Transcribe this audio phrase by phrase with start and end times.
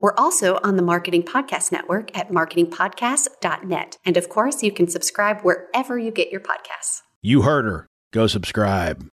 [0.00, 3.98] We're also on the Marketing Podcast Network at marketingpodcast.net.
[4.02, 7.02] And of course, you can subscribe wherever you get your podcasts.
[7.20, 7.86] You heard her.
[8.10, 9.06] Go subscribe.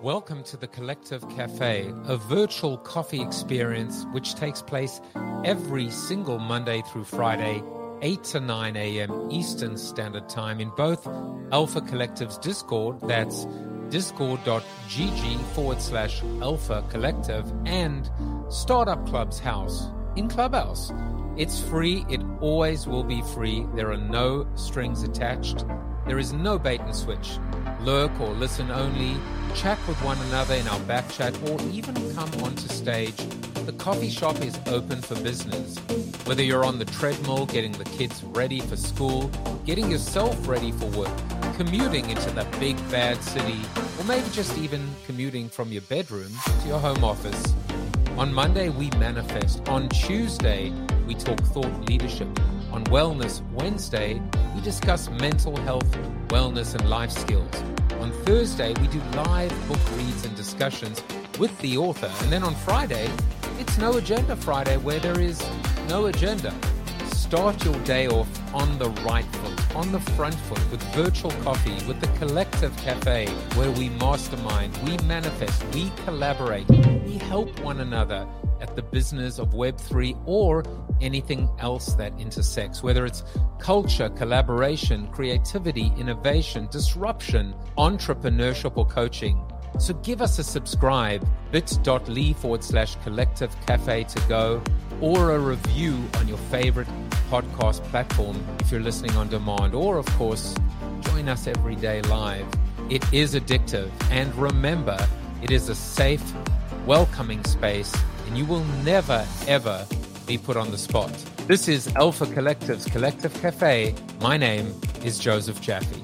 [0.00, 5.00] Welcome to the Collective Cafe, a virtual coffee experience which takes place
[5.44, 7.64] every single Monday through Friday,
[8.02, 9.30] 8 to 9 a.m.
[9.30, 11.06] Eastern Standard Time in both
[11.52, 13.46] Alpha Collective's Discord, that's
[13.88, 18.10] discord.gg forward slash alpha collective, and
[18.48, 20.92] Startup Club's house in Clubhouse.
[21.36, 23.66] It's free, it always will be free.
[23.74, 25.64] There are no strings attached.
[26.06, 27.38] There is no bait and switch.
[27.80, 29.16] Lurk or listen only,
[29.56, 33.16] chat with one another in our back chat, or even come onto stage.
[33.66, 35.76] The coffee shop is open for business.
[36.24, 39.30] Whether you're on the treadmill, getting the kids ready for school,
[39.64, 41.10] getting yourself ready for work,
[41.56, 43.60] commuting into the big bad city,
[43.98, 46.30] or maybe just even commuting from your bedroom
[46.62, 47.52] to your home office.
[48.16, 49.68] On Monday, we manifest.
[49.68, 50.72] On Tuesday,
[51.08, 52.28] we talk thought leadership.
[52.76, 54.20] On Wellness Wednesday,
[54.54, 55.90] we discuss mental health,
[56.28, 57.50] wellness, and life skills.
[58.00, 61.02] On Thursday, we do live book reads and discussions
[61.38, 62.12] with the author.
[62.20, 63.10] And then on Friday,
[63.58, 65.42] it's No Agenda Friday, where there is
[65.88, 66.54] no agenda.
[67.06, 71.82] Start your day off on the right foot, on the front foot, with virtual coffee,
[71.86, 78.28] with the Collective Cafe, where we mastermind, we manifest, we collaborate, we help one another
[78.60, 80.64] at the business of Web3 or
[81.00, 83.22] anything else that intersects, whether it's
[83.58, 89.42] culture, collaboration, creativity, innovation, disruption, entrepreneurship, or coaching.
[89.78, 94.62] So give us a subscribe, bit.ly forward slash collective cafe to go,
[95.00, 96.88] or a review on your favorite
[97.28, 100.54] podcast platform if you're listening on demand, or of course,
[101.02, 102.46] join us every day live.
[102.88, 104.96] It is addictive, and remember,
[105.42, 106.32] it is a safe,
[106.86, 107.94] welcoming space,
[108.26, 109.86] and you will never, ever
[110.26, 111.10] be put on the spot.
[111.46, 113.94] This is Alpha Collective's Collective Cafe.
[114.20, 116.02] My name is Joseph Jaffe.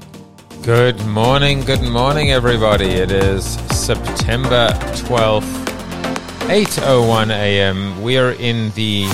[0.62, 2.90] Good morning, good morning, everybody.
[2.90, 3.44] It is
[3.76, 4.68] September
[5.02, 5.42] 12th,
[6.46, 8.00] 8.01 a.m.
[8.00, 9.06] We are in the,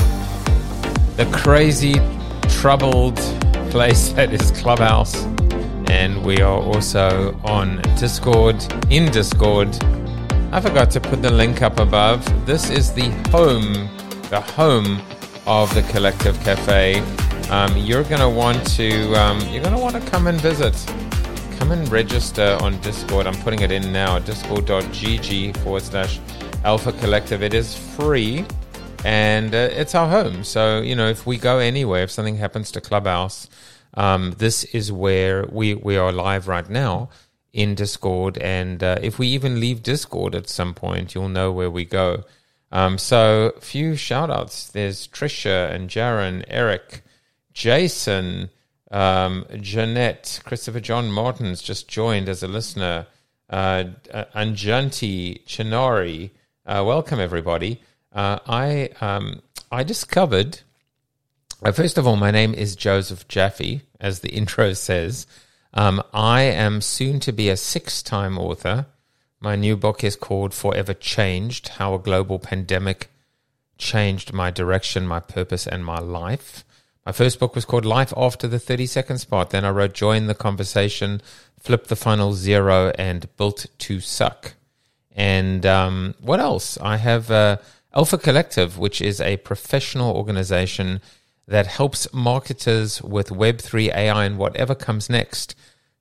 [1.17, 1.95] the crazy,
[2.51, 3.17] troubled
[3.71, 5.25] place that is Clubhouse.
[5.91, 9.75] And we are also on Discord, in Discord.
[10.51, 12.25] I forgot to put the link up above.
[12.47, 13.73] This is the home,
[14.31, 15.01] the home
[15.47, 17.01] of the Collective Cafe.
[17.51, 20.75] Um, you're to want to, um, you're to want to come and visit
[21.59, 23.27] come and register on Discord.
[23.27, 26.19] I'm putting it in now, discord.gg forward slash
[26.65, 27.43] alpha collective.
[27.43, 28.47] It is free
[29.05, 30.45] and uh, it's our home.
[30.45, 33.49] So, you know, if we go anywhere, if something happens to Clubhouse,
[33.95, 37.11] um, this is where we, we are live right now
[37.53, 38.39] in Discord.
[38.39, 42.25] And uh, if we even leave Discord at some point, you'll know where we go.
[42.71, 44.69] Um, so, few shout outs.
[44.69, 47.03] There's Trisha and Jaron, Eric,
[47.53, 48.51] Jason,
[48.91, 53.07] um, Jeanette, Christopher John Martins just joined as a listener.
[53.49, 53.85] Uh,
[54.35, 56.31] Anjanti Chinari,
[56.67, 57.81] uh, welcome everybody.
[58.13, 59.41] Uh, I um,
[59.73, 60.61] I discovered.
[61.63, 65.27] Uh, first of all, my name is Joseph Jaffe, as the intro says.
[65.75, 68.87] Um, I am soon to be a six-time author.
[69.41, 73.11] My new book is called Forever Changed: How a Global Pandemic
[73.77, 76.65] Changed My Direction, My Purpose, and My Life.
[77.06, 79.51] My first book was called Life After the 30 Second Spot.
[79.51, 81.23] Then I wrote Join the Conversation,
[81.59, 84.55] Flip the Final Zero, and Built to Suck.
[85.12, 86.77] And um, what else?
[86.81, 87.59] I have uh,
[87.95, 91.00] Alpha Collective, which is a professional organization
[91.49, 95.55] that helps marketers with Web3, AI, and whatever comes next.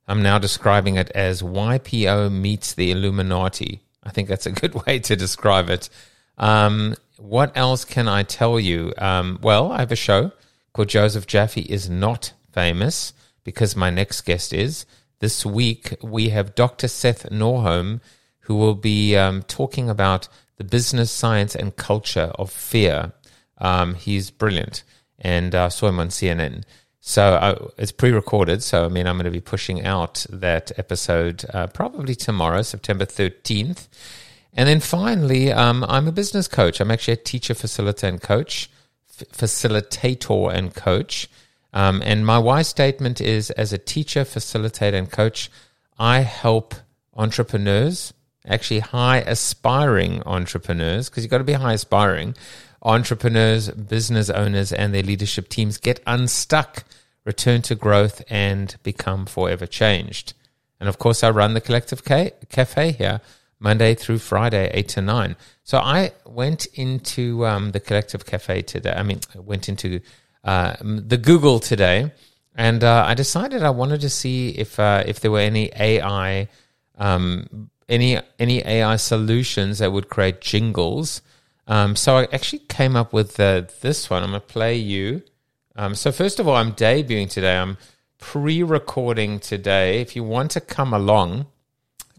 [0.06, 3.80] I'm now describing it as YPO meets the Illuminati.
[4.04, 5.88] I think that's a good way to describe it.
[6.36, 8.92] Um, what else can I tell you?
[8.98, 10.32] Um, well, I have a show
[10.74, 14.84] called Joseph Jaffe is not famous because my next guest is.
[15.20, 16.88] This week we have Dr.
[16.88, 18.00] Seth Norrholm,
[18.40, 23.12] who will be um, talking about the business, science, and culture of fear.
[23.58, 24.84] Um, he's brilliant,
[25.18, 26.64] and I uh, saw him on CNN.
[27.00, 28.62] So uh, it's pre-recorded.
[28.62, 33.06] So I mean, I'm going to be pushing out that episode uh, probably tomorrow, September
[33.06, 33.88] 13th.
[34.54, 36.80] And then finally, um, I'm a business coach.
[36.80, 38.70] I'm actually a teacher, facilitator, and coach
[39.24, 41.28] facilitator and coach.
[41.72, 45.50] Um, and my why statement is as a teacher, facilitator, and coach,
[45.98, 46.74] I help
[47.14, 48.14] entrepreneurs,
[48.46, 52.34] actually high aspiring entrepreneurs, because you've got to be high aspiring
[52.82, 56.84] entrepreneurs, business owners, and their leadership teams get unstuck,
[57.24, 60.34] return to growth, and become forever changed.
[60.80, 63.20] And of course, I run the Collective Cafe here
[63.60, 65.36] Monday through Friday, 8 to 9.
[65.64, 68.94] So I went into um, the Collective Cafe today.
[68.96, 70.00] I mean, I went into
[70.44, 72.12] uh, the Google today,
[72.54, 76.48] and uh, I decided I wanted to see if uh, if there were any AI
[76.96, 81.22] um, any any AI solutions that would create jingles.
[81.68, 84.22] Um, so I actually came up with uh, this one.
[84.22, 85.22] I'm gonna play you.
[85.76, 87.56] Um, so first of all, I'm debuting today.
[87.56, 87.76] I'm
[88.18, 90.00] pre-recording today.
[90.00, 91.46] If you want to come along,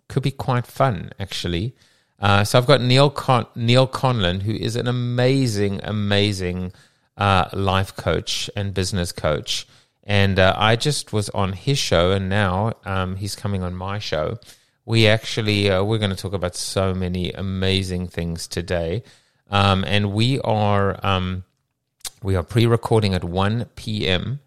[0.07, 1.75] could be quite fun actually.
[2.19, 6.73] Uh, so I've got Neil Con- Neil Conlon, who is an amazing, amazing
[7.17, 9.67] uh, life coach and business coach,
[10.03, 13.99] and uh, I just was on his show, and now um, he's coming on my
[13.99, 14.37] show.
[14.85, 19.03] We actually uh, we're going to talk about so many amazing things today,
[19.49, 21.43] um, and we are um,
[22.21, 24.39] we are pre-recording at one p.m.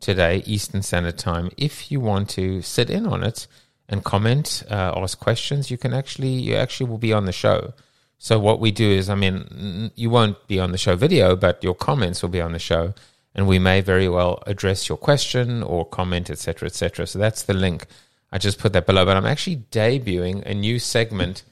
[0.00, 1.50] today Eastern Standard Time.
[1.56, 3.46] If you want to sit in on it
[3.88, 7.74] and comment, uh, ask questions, you can actually you actually will be on the show.
[8.22, 11.64] So what we do is, I mean, you won't be on the show video, but
[11.64, 12.92] your comments will be on the show,
[13.34, 17.06] and we may very well address your question or comment, etc., etc.
[17.06, 17.86] So that's the link.
[18.30, 21.44] I just put that below, but I'm actually debuting a new segment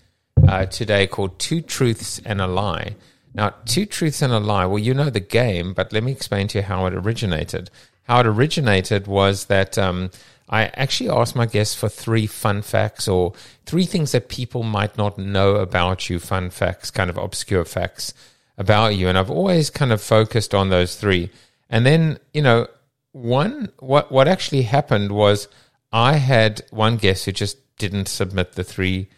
[0.49, 2.97] uh, today called Two Truths and a Lie.
[3.35, 6.49] Now, Two Truths and a Lie, well, you know the game, but let me explain
[6.49, 7.71] to you how it originated.
[8.05, 10.11] How it originated was that um,
[10.49, 13.35] I actually asked my guests for three fun facts or
[13.67, 18.15] three things that people might not know about you, fun facts, kind of obscure facts
[18.57, 19.09] about you.
[19.09, 21.31] And I've always kind of focused on those three.
[21.69, 22.67] And then, you know,
[23.13, 25.49] one, what, what actually happened was
[25.93, 29.09] I had one guest who just didn't submit the three,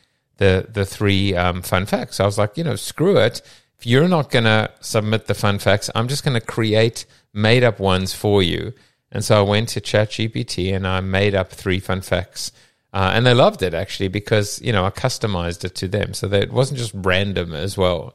[0.40, 2.18] the, the three um, fun facts.
[2.18, 3.40] I was like, you know, screw it.
[3.78, 7.62] If you're not going to submit the fun facts, I'm just going to create made
[7.62, 8.74] up ones for you
[9.12, 12.52] and so I went to ChatGPT and I made up three fun facts.
[12.92, 16.14] Uh, and they loved it actually because, you know, I customized it to them.
[16.14, 18.14] So that it wasn't just random as well.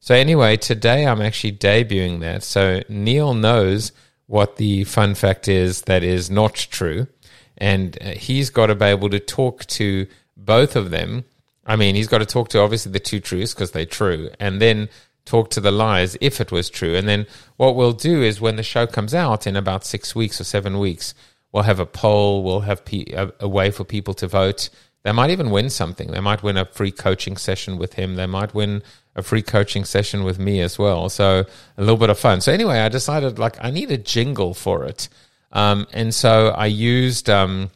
[0.00, 2.42] So anyway, today I'm actually debuting that.
[2.42, 3.92] So Neil knows
[4.26, 7.06] what the fun fact is that is not true.
[7.56, 10.06] And uh, he's got to be able to talk to
[10.36, 11.24] both of them.
[11.66, 14.30] I mean, he's got to talk to obviously the two truths because they're true.
[14.38, 14.88] And then
[15.24, 16.94] talk to the lies if it was true.
[16.94, 17.26] And then
[17.56, 20.78] what we'll do is when the show comes out in about six weeks or seven
[20.78, 21.14] weeks,
[21.52, 24.68] we'll have a poll, we'll have pe- a, a, way for people to vote.
[25.02, 26.10] They might even win something.
[26.10, 28.16] They might win a free coaching session with him.
[28.16, 28.82] They might win
[29.16, 31.08] a free coaching session with me as well.
[31.08, 31.44] So
[31.76, 32.40] a little bit of fun.
[32.40, 35.08] So anyway, I decided like I need a jingle for it.
[35.52, 37.70] Um, and so I used, um,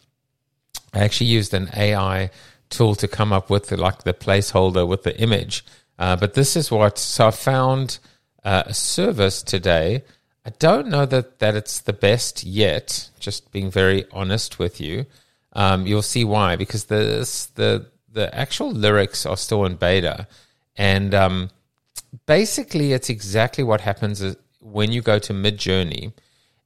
[0.93, 2.31] I actually used an AI
[2.70, 5.65] tool to come up with like the placeholder with the image.
[5.99, 7.99] Uh, but this is what, so I found
[8.44, 10.05] uh, a service today.
[10.44, 15.06] I don't know that, that it's the best yet, just being very honest with you.
[15.53, 20.29] Um, you'll see why, because this, the, the actual lyrics are still in beta.
[20.76, 21.50] And um,
[22.26, 26.12] basically, it's exactly what happens when you go to Midjourney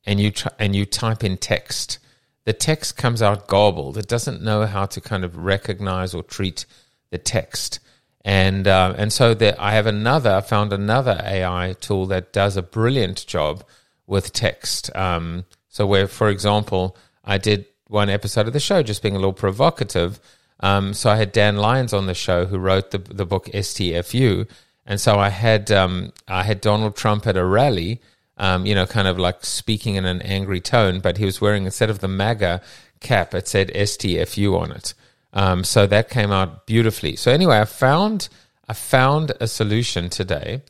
[0.05, 1.98] and you, and you type in text.
[2.44, 3.96] The text comes out garbled.
[3.96, 6.67] It doesn't know how to kind of recognize or treat
[7.11, 7.79] the text
[8.25, 12.63] and uh, and so there, I have another found another AI tool that does a
[12.63, 13.65] brilliant job
[14.06, 14.94] with text.
[14.96, 19.19] Um, so where, for example, I did one episode of the show just being a
[19.19, 20.20] little provocative.
[20.61, 24.49] Um, so I had Dan Lyons on the show who wrote the the book STFU,
[24.87, 28.01] and so I had um, I had Donald Trump at a rally.
[28.39, 31.65] Um, you know, kind of like speaking in an angry tone, but he was wearing
[31.65, 32.62] instead of the MAGA
[33.01, 34.94] cap, it said STFU on it.
[35.32, 37.17] Um, so that came out beautifully.
[37.17, 38.29] So anyway, I found
[38.69, 40.62] I found a solution today,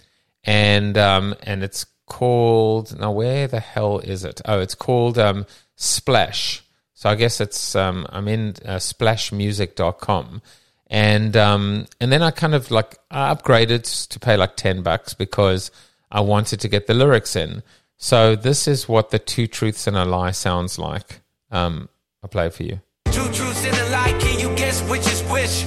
[0.45, 3.13] and um, and it's called now.
[3.13, 4.41] Where the hell is it?
[4.45, 6.63] Oh, it's called um, Splash.
[6.95, 10.43] So I guess it's um, I'm in uh, splashmusic.com.
[10.89, 15.15] And um, and then I kind of like I upgraded to pay like ten bucks
[15.15, 15.71] because
[16.15, 17.63] I wanted to get the lyrics in.
[17.97, 21.23] So this is what the two truths and a lie sounds like.
[21.51, 21.89] Um,
[22.23, 22.81] I'll play it for you.
[23.07, 25.65] Two truths and a lie, can you guess which is which?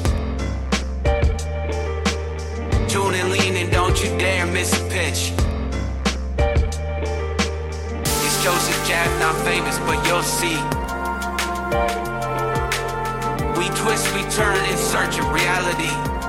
[2.87, 5.33] Tune and lean and don't you dare miss a pitch.
[8.05, 10.57] It's Joseph Jaff, not famous, but you'll see.
[13.57, 16.24] We twist, we turn in search of reality.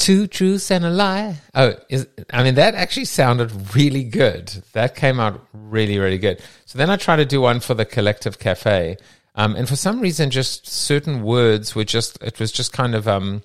[0.00, 1.36] Two truths and a lie.
[1.54, 4.48] Oh, is, I mean, that actually sounded really good.
[4.72, 6.40] That came out really, really good.
[6.64, 8.96] So then I tried to do one for the Collective Cafe.
[9.34, 13.06] Um, and for some reason, just certain words were just, it was just kind of,
[13.06, 13.42] um,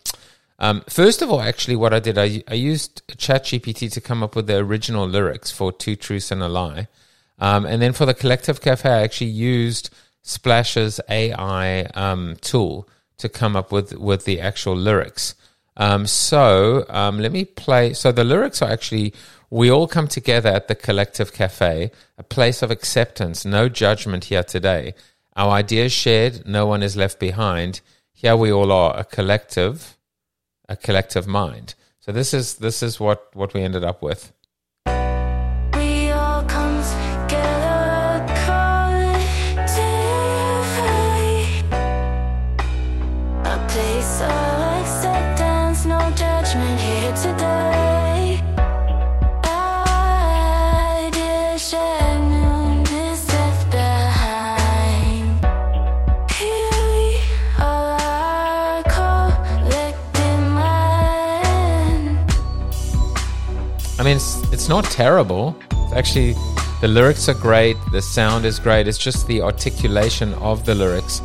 [0.58, 4.36] um, first of all, actually, what I did, I, I used ChatGPT to come up
[4.36, 6.88] with the original lyrics for Two Truths and a Lie.
[7.38, 9.90] Um, and then for the Collective Cafe, I actually used
[10.24, 15.36] Splash's AI um, tool to come up with, with the actual lyrics.
[15.78, 17.94] Um, so um, let me play.
[17.94, 19.14] So the lyrics are actually
[19.50, 24.44] we all come together at the Collective Cafe, a place of acceptance, no judgment here
[24.44, 24.94] today.
[25.36, 27.82] Our ideas shared, no one is left behind.
[28.12, 29.98] Here we all are, a collective,
[30.68, 31.76] a collective mind.
[32.00, 34.32] So this is this is what what we ended up with.
[64.06, 65.58] Mean, it's, it's not terrible.
[65.72, 66.34] It's actually,
[66.80, 67.76] the lyrics are great.
[67.92, 68.88] The sound is great.
[68.88, 71.22] It's just the articulation of the lyrics.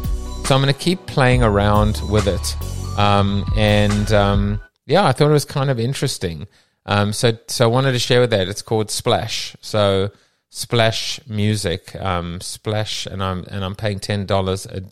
[0.46, 2.56] So I'm going to keep playing around with it.
[2.98, 6.48] Um, and um, yeah, I thought it was kind of interesting.
[6.86, 8.48] Um, so, so I wanted to share with that.
[8.48, 9.54] It's called Splash.
[9.60, 10.10] So
[10.48, 14.82] Splash Music, um, Splash, and I'm and I'm paying ten dollars a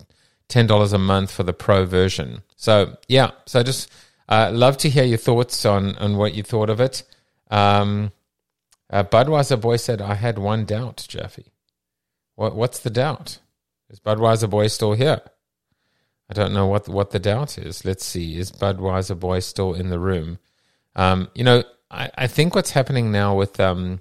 [0.46, 2.42] ten dollars a month for the pro version.
[2.56, 3.90] So yeah, so I just
[4.28, 7.02] uh, love to hear your thoughts on on what you thought of it.
[7.50, 8.12] Um,
[8.90, 11.52] uh, Budweiser boy said, "I had one doubt, Jeffy.
[12.36, 13.38] What what's the doubt?
[13.90, 15.20] Is Budweiser boy still here?
[16.30, 17.84] I don't know what what the doubt is.
[17.84, 18.38] Let's see.
[18.38, 20.38] Is Budweiser boy still in the room?
[20.96, 24.00] Um, you know, I, I think what's happening now with um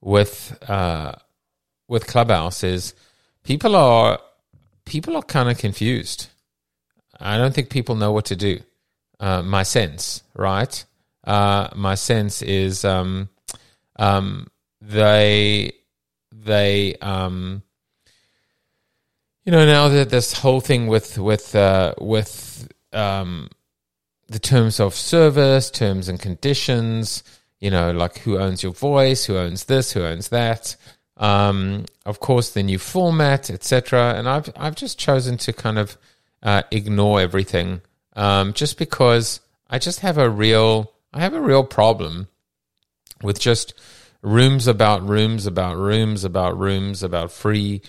[0.00, 1.12] with uh
[1.88, 2.94] with Clubhouse is
[3.44, 4.20] people are
[4.86, 6.28] people are kind of confused.
[7.18, 8.60] I don't think people know what to do.
[9.18, 10.84] Uh, my sense, right?
[11.30, 13.28] Uh, my sense is um,
[14.00, 14.48] um,
[14.80, 15.70] they
[16.32, 17.62] they um,
[19.44, 23.48] you know now that this whole thing with with uh, with um,
[24.26, 27.22] the terms of service, terms and conditions,
[27.60, 30.74] you know, like who owns your voice, who owns this, who owns that.
[31.16, 34.14] Um, of course, the new format, etc.
[34.16, 35.96] And I've I've just chosen to kind of
[36.42, 37.82] uh, ignore everything,
[38.16, 42.28] um, just because I just have a real I have a real problem
[43.22, 43.74] with just
[44.22, 47.82] rooms about rooms about rooms about rooms about free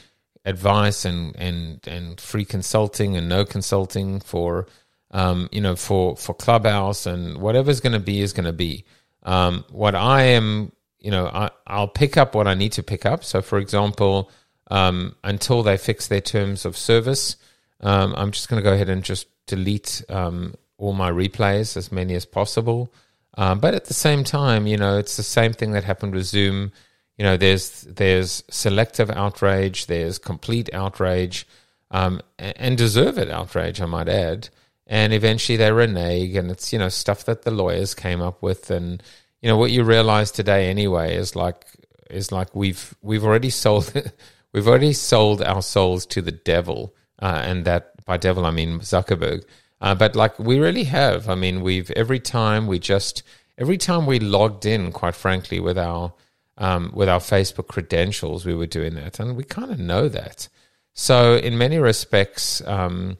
[0.46, 4.68] advice and and and free consulting and no consulting for
[5.12, 8.86] um, you know for for clubhouse and whatever's going to be is going to be.
[9.24, 13.06] Um, what i am you know I, i'll pick up what i need to pick
[13.06, 13.24] up.
[13.24, 14.32] So for example
[14.72, 17.36] um, until they fix their terms of service
[17.82, 21.92] um, i'm just going to go ahead and just delete um, all my replays as
[21.92, 22.92] many as possible
[23.38, 26.26] um, but at the same time you know it's the same thing that happened with
[26.26, 26.72] zoom.
[27.18, 31.48] You know there's there's selective outrage there's complete outrage
[31.92, 34.50] um, and, deserved outrage i might add.
[34.88, 38.72] And eventually they renege and it's you know stuff that the lawyers came up with.
[38.72, 39.04] And
[39.42, 41.66] you know what you realize today anyway is like
[42.10, 43.94] is like we've we've already sold
[44.54, 46.96] we've already sold our souls to the devil.
[47.22, 49.44] Uh, and that by devil i mean zuckerberg
[49.82, 53.24] uh, but like we really have i mean we've every time we just
[53.58, 56.14] every time we logged in quite frankly with our
[56.62, 60.48] um, with our Facebook credentials, we were doing that, and we kind of know that.
[60.94, 63.18] So, in many respects, um,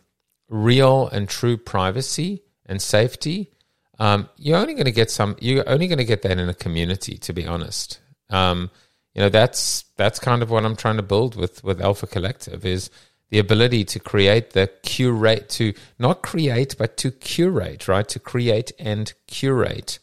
[0.48, 3.52] real and true privacy and safety,
[3.98, 5.36] um, you're only going to get some.
[5.40, 7.18] You're only going to get that in a community.
[7.18, 8.00] To be honest,
[8.30, 8.70] um,
[9.16, 12.64] you know that's that's kind of what I'm trying to build with with Alpha Collective
[12.64, 12.92] is
[13.32, 18.72] the ability to create the curate to not create but to curate right to create
[18.80, 20.00] and curate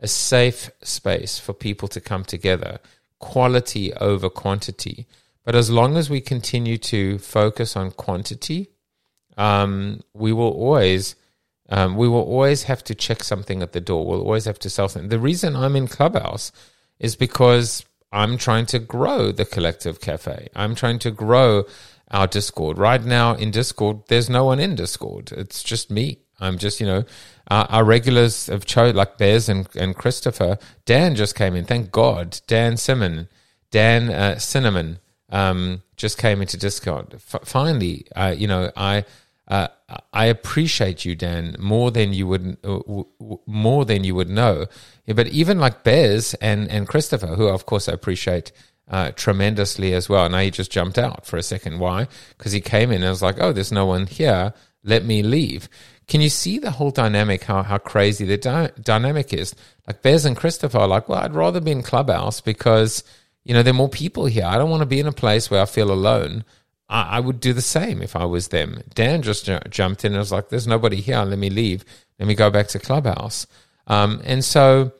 [0.00, 2.80] a safe space for people to come together,
[3.18, 5.06] quality over quantity.
[5.44, 8.70] But as long as we continue to focus on quantity,
[9.36, 11.14] um, we will always
[11.72, 14.04] um, we will always have to check something at the door.
[14.04, 15.08] We'll always have to sell something.
[15.08, 16.50] The reason I'm in Clubhouse
[16.98, 20.48] is because I'm trying to grow the collective cafe.
[20.56, 21.64] I'm trying to grow
[22.10, 22.78] our Discord.
[22.78, 25.32] Right now in Discord, there's no one in Discord.
[25.32, 26.18] It's just me.
[26.40, 27.04] I'm just, you know,
[27.50, 30.58] uh, our regulars have chose like Bez and, and Christopher.
[30.86, 31.64] Dan just came in.
[31.64, 32.40] Thank God.
[32.46, 33.28] Dan Simon,
[33.70, 34.98] Dan uh, Cinnamon
[35.30, 37.14] um, just came into Discord.
[37.14, 39.04] F- finally, uh, you know, I
[39.48, 39.66] uh,
[40.12, 44.30] I appreciate you, Dan, more than you would uh, w- w- more than you would
[44.30, 44.66] know.
[45.06, 48.52] Yeah, but even like Bez and and Christopher, who of course I appreciate
[48.90, 50.28] uh, tremendously as well.
[50.28, 51.78] Now he just jumped out for a second.
[51.78, 52.08] Why?
[52.36, 54.52] Because he came in and was like, "Oh, there's no one here.
[54.84, 55.68] Let me leave."
[56.08, 57.44] Can you see the whole dynamic?
[57.44, 59.54] How how crazy the dy- dynamic is?
[59.86, 63.04] Like Bez and Christopher are like, "Well, I'd rather be in Clubhouse because."
[63.42, 64.44] You know, there are more people here.
[64.44, 66.44] I don't want to be in a place where I feel alone.
[66.90, 68.82] I, I would do the same if I was them.
[68.94, 71.22] Dan just jumped in and was like, "There's nobody here.
[71.22, 71.84] Let me leave.
[72.18, 73.46] Let me go back to Clubhouse."
[73.86, 74.92] Um, and so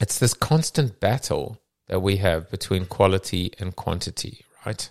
[0.00, 4.90] it's this constant battle that we have between quality and quantity, right?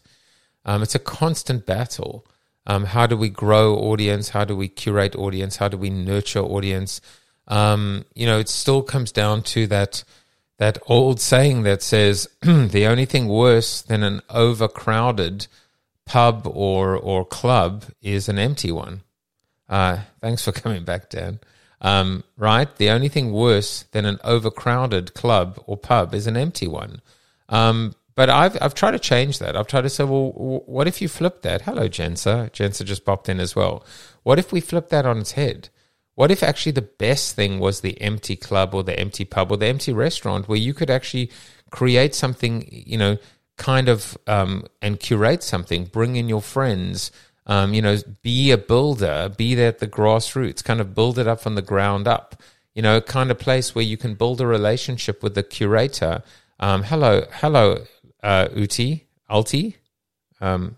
[0.66, 2.26] Um, it's a constant battle.
[2.68, 4.30] Um, how do we grow audience?
[4.30, 5.58] How do we curate audience?
[5.58, 7.02] How do we nurture audience?
[7.48, 10.04] Um, you know, it still comes down to that
[10.58, 15.48] that old saying that says the only thing worse than an overcrowded
[16.06, 19.02] pub or or club is an empty one.
[19.68, 21.40] Uh, thanks for coming back, Dan.
[21.82, 22.74] Um, right?
[22.76, 27.02] The only thing worse than an overcrowded club or pub is an empty one.
[27.50, 29.56] Um, but I've I've tried to change that.
[29.56, 31.64] I've tried to say, well, what if you flip that?
[31.64, 32.52] Hello, Jensa.
[32.52, 33.84] Jensa just popped in as well.
[34.24, 35.70] What if we flip that on its head?
[36.16, 39.58] What if actually the best thing was the empty club or the empty pub or
[39.58, 41.32] the empty restaurant where you could actually
[41.72, 43.18] create something, you know,
[43.58, 47.12] kind of um, and curate something, bring in your friends,
[47.46, 51.28] um, you know, be a builder, be there at the grassroots, kind of build it
[51.28, 52.42] up from the ground up,
[52.74, 56.24] you know, kind of place where you can build a relationship with the curator.
[56.60, 57.86] Um, hello, hello,
[58.24, 59.78] uh, Uti, Alti.
[60.40, 60.76] Um,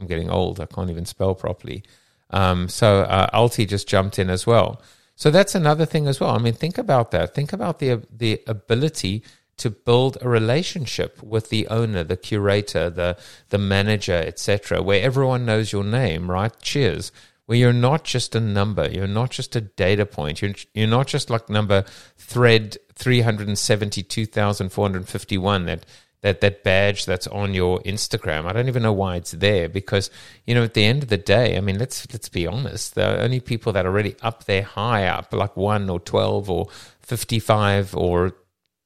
[0.00, 0.60] I'm getting old.
[0.60, 1.82] I can't even spell properly.
[2.30, 4.80] Um, so uh, Alti just jumped in as well.
[5.16, 6.30] So that's another thing as well.
[6.30, 7.34] I mean, think about that.
[7.34, 9.22] Think about the the ability
[9.58, 13.16] to build a relationship with the owner, the curator, the
[13.48, 16.52] the manager, etc., where everyone knows your name, right?
[16.60, 17.12] Cheers.
[17.46, 21.06] Where you're not just a number, you're not just a data point, you're you're not
[21.06, 21.84] just like number
[22.16, 25.86] thread three hundred seventy two thousand four hundred fifty one that
[26.22, 28.46] that that badge that's on your Instagram.
[28.46, 30.10] I don't even know why it's there because
[30.44, 33.20] you know at the end of the day, I mean let's let's be honest, the
[33.20, 36.66] only people that are really up there high up, like one or twelve or
[37.00, 38.34] fifty five or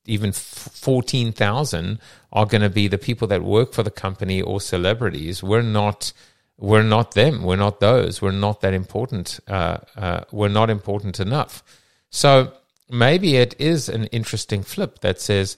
[0.06, 1.98] even 14,000
[2.32, 5.42] are going to be the people that work for the company or celebrities.
[5.42, 6.12] We're not
[6.58, 7.42] we're not them.
[7.42, 8.20] We're not those.
[8.20, 9.40] We're not that important.
[9.48, 11.62] Uh, uh, we're not important enough.
[12.10, 12.52] So
[12.90, 15.56] maybe it is an interesting flip that says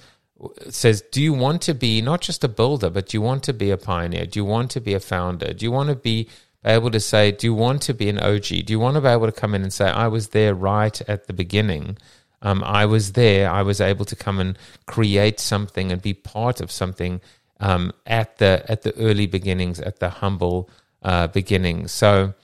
[0.68, 3.52] says, do you want to be not just a builder, but do you want to
[3.52, 4.26] be a pioneer?
[4.26, 5.52] Do you want to be a founder?
[5.52, 6.28] Do you want to be
[6.64, 8.46] able to say, do you want to be an OG?
[8.46, 11.00] Do you want to be able to come in and say, I was there right
[11.08, 11.96] at the beginning?
[12.42, 13.50] Um, I was there.
[13.50, 17.20] I was able to come and create something and be part of something
[17.60, 20.68] um, at the at the early beginnings, at the humble
[21.02, 21.92] uh, beginnings.
[21.92, 22.34] So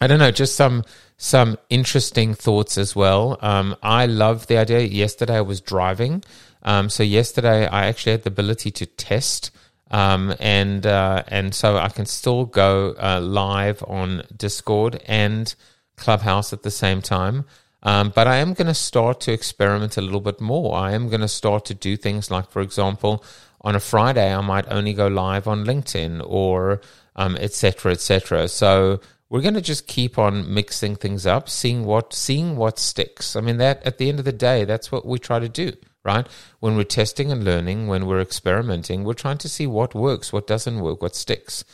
[0.00, 0.84] I don't know, just some
[1.16, 3.38] some interesting thoughts as well.
[3.40, 4.80] Um, I love the idea.
[4.80, 6.24] Yesterday I was driving,
[6.64, 9.50] um, so yesterday I actually had the ability to test.
[9.90, 15.54] Um, and uh, and so I can still go uh, live on Discord and
[15.96, 17.44] Clubhouse at the same time.
[17.84, 20.74] Um, but I am going to start to experiment a little bit more.
[20.74, 23.22] I am going to start to do things like, for example,
[23.60, 26.80] on a Friday, I might only go live on LinkedIn or
[27.16, 28.50] um, et cetera, et.
[28.50, 33.36] So we're going to just keep on mixing things up, seeing what seeing what sticks.
[33.36, 35.72] I mean, that at the end of the day, that's what we try to do,
[36.04, 36.26] right?
[36.60, 40.46] When we're testing and learning, when we're experimenting, we're trying to see what works, what
[40.46, 41.64] doesn't work, what sticks.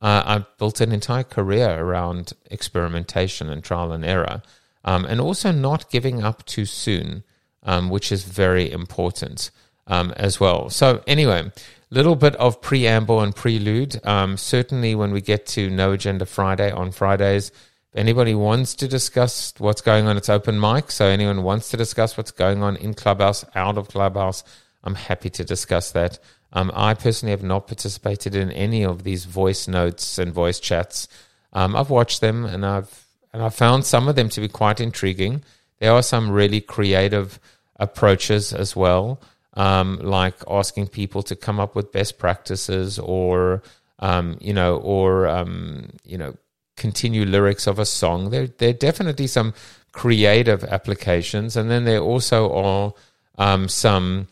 [0.00, 4.42] Uh, I've built an entire career around experimentation and trial and error
[4.86, 7.24] um, and also not giving up too soon,
[7.64, 9.50] um, which is very important
[9.86, 10.70] um, as well.
[10.70, 11.50] So, anyway,
[11.90, 14.00] little bit of preamble and prelude.
[14.06, 18.88] Um, certainly, when we get to No Agenda Friday on Fridays, if anybody wants to
[18.88, 20.90] discuss what's going on, it's open mic.
[20.90, 24.44] So, anyone wants to discuss what's going on in Clubhouse, out of Clubhouse,
[24.84, 26.18] I'm happy to discuss that.
[26.52, 31.08] Um, I personally have not participated in any of these voice notes and voice chats.
[31.52, 33.05] Um, I've watched them and I've
[33.36, 35.44] and I found some of them to be quite intriguing.
[35.78, 37.38] There are some really creative
[37.78, 39.20] approaches as well,
[39.52, 43.62] um, like asking people to come up with best practices, or
[43.98, 46.34] um, you know, or um, you know,
[46.78, 48.30] continue lyrics of a song.
[48.30, 49.52] There, there are definitely some
[49.92, 52.94] creative applications, and then there also are
[53.36, 54.28] um, some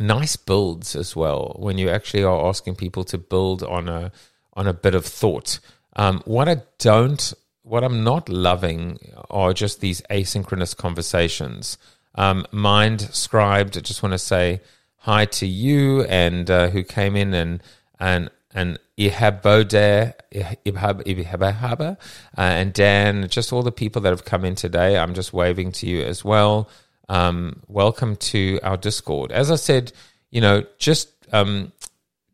[0.00, 1.54] nice builds as well.
[1.60, 4.10] When you actually are asking people to build on a
[4.54, 5.60] on a bit of thought.
[5.94, 7.34] Um, what I don't
[7.70, 8.98] what I'm not loving
[9.30, 11.78] are just these asynchronous conversations.
[12.16, 14.60] Um, Mind Scribed, I just want to say
[14.96, 17.62] hi to you and uh, who came in and
[18.00, 21.96] and and Ihabode, Ihab, Ihab, uh,
[22.36, 24.98] and Dan, just all the people that have come in today.
[24.98, 26.68] I'm just waving to you as well.
[27.08, 29.30] Um, welcome to our Discord.
[29.30, 29.92] As I said,
[30.32, 31.70] you know, just um,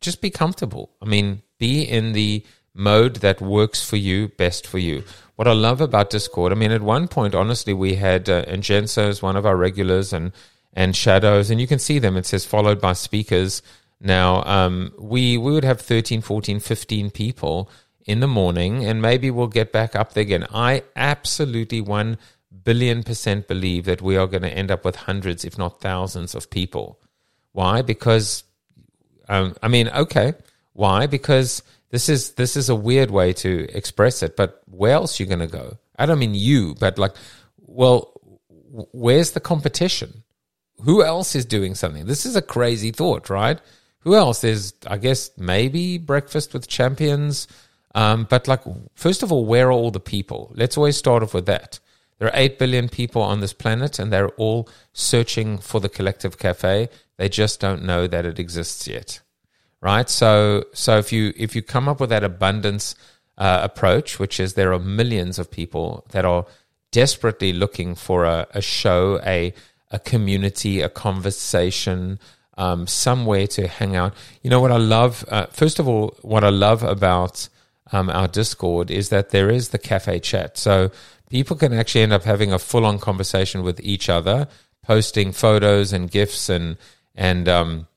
[0.01, 0.89] just be comfortable.
[0.99, 5.03] I mean, be in the mode that works for you, best for you.
[5.37, 8.63] What I love about Discord, I mean, at one point, honestly, we had uh, and
[8.63, 10.31] Jenso is one of our regulars, and
[10.73, 12.17] and Shadows, and you can see them.
[12.17, 13.61] It says followed by speakers.
[14.01, 17.69] Now, um, we we would have 13, 14, 15 people
[18.03, 20.47] in the morning, and maybe we'll get back up there again.
[20.51, 22.17] I absolutely one
[22.63, 26.33] billion percent believe that we are going to end up with hundreds, if not thousands,
[26.33, 26.99] of people.
[27.51, 27.83] Why?
[27.83, 28.43] Because,
[29.29, 30.33] um, I mean, okay.
[30.73, 31.05] Why?
[31.05, 34.35] Because this is this is a weird way to express it.
[34.35, 35.77] But where else are you going to go?
[35.97, 37.15] I don't mean you, but like,
[37.57, 38.13] well,
[38.91, 40.23] where's the competition?
[40.83, 42.05] Who else is doing something?
[42.05, 43.59] This is a crazy thought, right?
[44.01, 44.41] Who else?
[44.41, 47.47] There's, I guess, maybe Breakfast with Champions.
[47.95, 48.61] Um, but like,
[48.93, 50.53] first of all, where are all the people?
[50.55, 51.79] Let's always start off with that.
[52.19, 56.37] There are 8 billion people on this planet, and they're all searching for the collective
[56.37, 56.89] cafe.
[57.17, 59.21] They just don't know that it exists yet.
[59.87, 60.09] Right?
[60.09, 62.93] So, so if you, if you come up with that abundance
[63.37, 66.45] uh, approach, which is there are millions of people that are
[66.91, 69.53] desperately looking for a, a show, a,
[69.89, 72.19] a community, a conversation,
[72.57, 74.13] um, somewhere to hang out.
[74.43, 75.23] You know what I love?
[75.29, 77.47] Uh, first of all, what I love about
[77.93, 80.57] um, our Discord is that there is the cafe chat.
[80.57, 80.91] So
[81.29, 84.49] people can actually end up having a full on conversation with each other,
[84.83, 86.75] posting photos and gifs and
[87.15, 87.87] and um,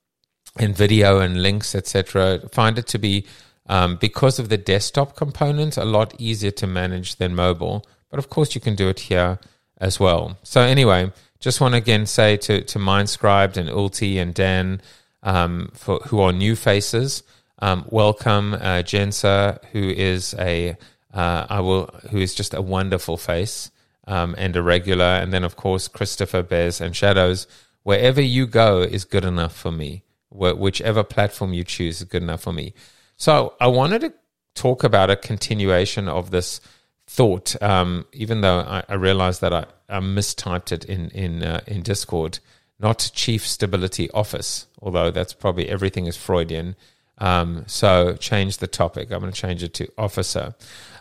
[0.60, 2.40] and video and links, etc.
[2.52, 3.26] Find it to be
[3.66, 7.86] um, because of the desktop component a lot easier to manage than mobile.
[8.10, 9.38] But of course, you can do it here
[9.78, 10.38] as well.
[10.42, 14.82] So anyway, just want to again say to to MindScribed and Ulti and Dan
[15.22, 17.22] um, for who are new faces.
[17.62, 20.76] Um, welcome, uh, Jensa, who is a
[21.12, 23.70] uh, I will, who is just a wonderful face
[24.06, 27.46] um, and a regular, and then of course Christopher Bez and Shadows.
[27.82, 30.02] Wherever you go is good enough for me.
[30.30, 32.74] Wh- whichever platform you choose is good enough for me.
[33.16, 34.14] So I wanted to
[34.54, 36.60] talk about a continuation of this
[37.06, 41.60] thought, um, even though I, I realized that I, I, mistyped it in in uh,
[41.66, 42.38] in Discord,
[42.78, 46.76] not Chief Stability Office, although that's probably everything is Freudian.
[47.18, 49.10] Um, so change the topic.
[49.10, 50.54] I'm going to change it to officer.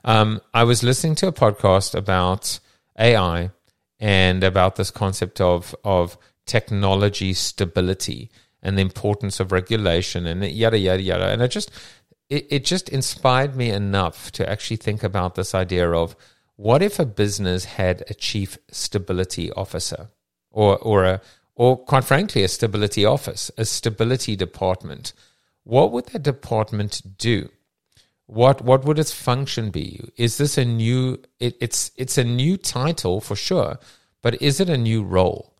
[0.03, 2.59] Um, I was listening to a podcast about
[2.97, 3.51] AI
[3.99, 8.31] and about this concept of of technology stability
[8.61, 11.27] and the importance of regulation and yada yada yada.
[11.29, 11.71] And it just
[12.29, 16.15] it, it just inspired me enough to actually think about this idea of
[16.55, 20.09] what if a business had a chief stability officer
[20.51, 21.21] or or a
[21.55, 25.11] or quite frankly a stability office, a stability department.
[25.63, 27.49] What would that department do?
[28.25, 29.99] What what would its function be?
[30.15, 31.21] Is this a new?
[31.39, 33.77] It, it's it's a new title for sure,
[34.21, 35.53] but is it a new role?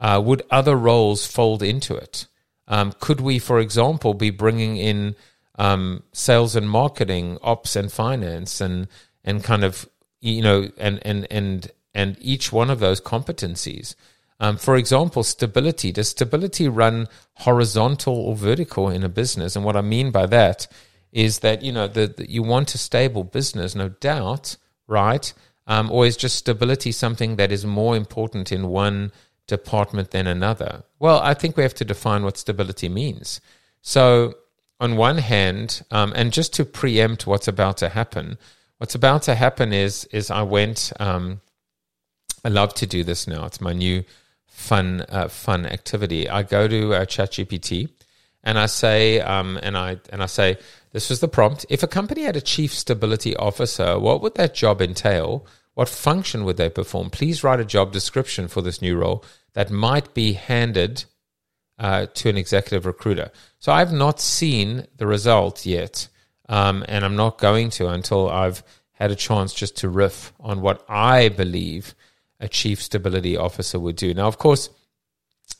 [0.00, 2.26] Uh, would other roles fold into it?
[2.68, 5.16] Um, could we, for example, be bringing in
[5.56, 8.88] um, sales and marketing, ops and finance, and
[9.22, 9.88] and kind of
[10.20, 13.94] you know, and and and and each one of those competencies?
[14.40, 15.92] Um, for example, stability.
[15.92, 19.54] Does stability run horizontal or vertical in a business?
[19.54, 20.66] And what I mean by that
[21.12, 25.32] is that you know the you want a stable business, no doubt, right?
[25.66, 29.12] Um, or is just stability something that is more important in one
[29.46, 30.84] department than another?
[30.98, 33.40] Well, I think we have to define what stability means.
[33.82, 34.34] So,
[34.80, 38.38] on one hand, um, and just to preempt what's about to happen,
[38.78, 40.92] what's about to happen is is I went.
[40.98, 41.40] Um,
[42.44, 43.46] I love to do this now.
[43.46, 44.04] It's my new
[44.46, 46.28] fun uh, fun activity.
[46.28, 47.88] I go to uh, ChatGPT
[48.44, 50.58] and I say, um, and I and I say,
[50.92, 51.66] this was the prompt.
[51.68, 55.46] If a company had a chief stability officer, what would that job entail?
[55.74, 57.10] What function would they perform?
[57.10, 61.04] Please write a job description for this new role that might be handed
[61.78, 63.30] uh, to an executive recruiter.
[63.58, 66.08] So I've not seen the result yet,
[66.48, 70.60] um, and I'm not going to until I've had a chance just to riff on
[70.60, 71.94] what I believe
[72.38, 74.14] a chief stability officer would do.
[74.14, 74.70] Now, of course,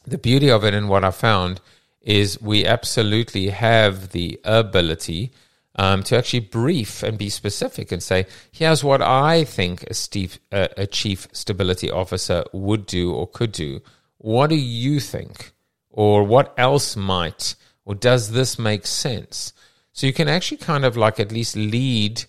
[0.07, 1.61] the beauty of it and what I found
[2.01, 5.33] is we absolutely have the ability
[5.77, 10.39] um, to actually brief and be specific and say, here's what I think a, Steve,
[10.53, 13.81] uh, a chief stability officer would do or could do.
[14.19, 15.53] What do you think?
[15.91, 17.55] Or what else might?
[17.85, 19.53] Or does this make sense?
[19.93, 22.25] So you can actually kind of like at least lead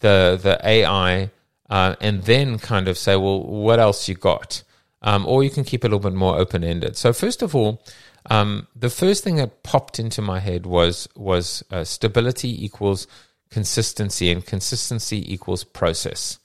[0.00, 1.30] the the AI
[1.70, 4.62] uh, and then kind of say, well, what else you got?
[5.00, 6.96] Um, or you can keep it a little bit more open ended.
[6.96, 7.82] So first of all,
[8.26, 13.06] Um, the first thing that popped into my head was was uh, stability equals
[13.50, 16.38] consistency, and consistency equals process.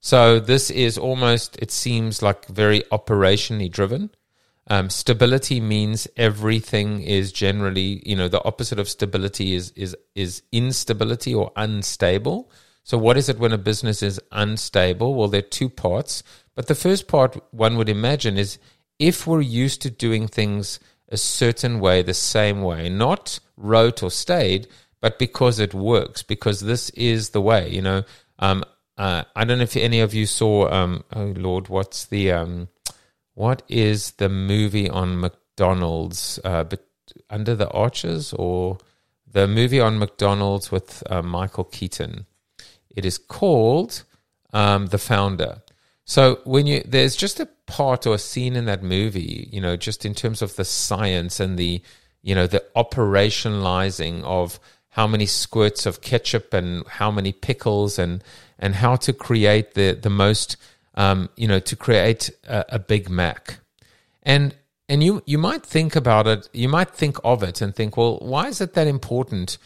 [0.00, 4.10] So this is almost it seems like very operationally driven.
[4.70, 10.42] Um, stability means everything is generally, you know, the opposite of stability is is is
[10.52, 12.50] instability or unstable.
[12.84, 15.14] So what is it when a business is unstable?
[15.14, 16.22] Well, there are two parts,
[16.54, 18.58] but the first part one would imagine is
[18.98, 24.10] if we're used to doing things a certain way, the same way, not rote or
[24.10, 24.68] stayed,
[25.00, 28.02] but because it works, because this is the way, you know.
[28.38, 28.64] Um,
[28.96, 32.68] uh, I don't know if any of you saw, um, oh Lord, what's the, um,
[33.34, 36.84] what is the movie on McDonald's, uh, but
[37.30, 38.78] Under the Arches or
[39.30, 42.26] the movie on McDonald's with uh, Michael Keaton?
[42.94, 44.02] It is called
[44.52, 45.62] um, The Founder.
[46.08, 49.76] So when you there's just a part or a scene in that movie, you know,
[49.76, 51.82] just in terms of the science and the
[52.22, 58.24] you know the operationalizing of how many squirts of ketchup and how many pickles and
[58.58, 60.56] and how to create the the most
[60.94, 63.58] um, you know to create a, a Big Mac,
[64.22, 64.54] and
[64.88, 68.16] and you you might think about it, you might think of it and think, well,
[68.20, 69.58] why is it that important?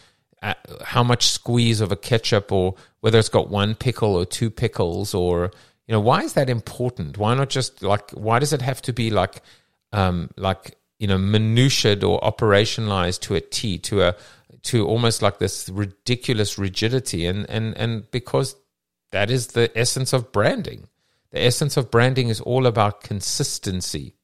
[0.43, 4.51] Uh, how much squeeze of a ketchup, or whether it's got one pickle or two
[4.51, 5.53] pickles, or
[5.87, 7.19] you know, why is that important?
[7.19, 9.43] Why not just like, why does it have to be like,
[9.93, 14.17] um, like, you know, minutiaed or operationalized to a T, to a,
[14.63, 17.27] to almost like this ridiculous rigidity.
[17.27, 18.55] And, and, and because
[19.11, 20.89] that is the essence of branding.
[21.31, 24.15] The essence of branding is all about consistency.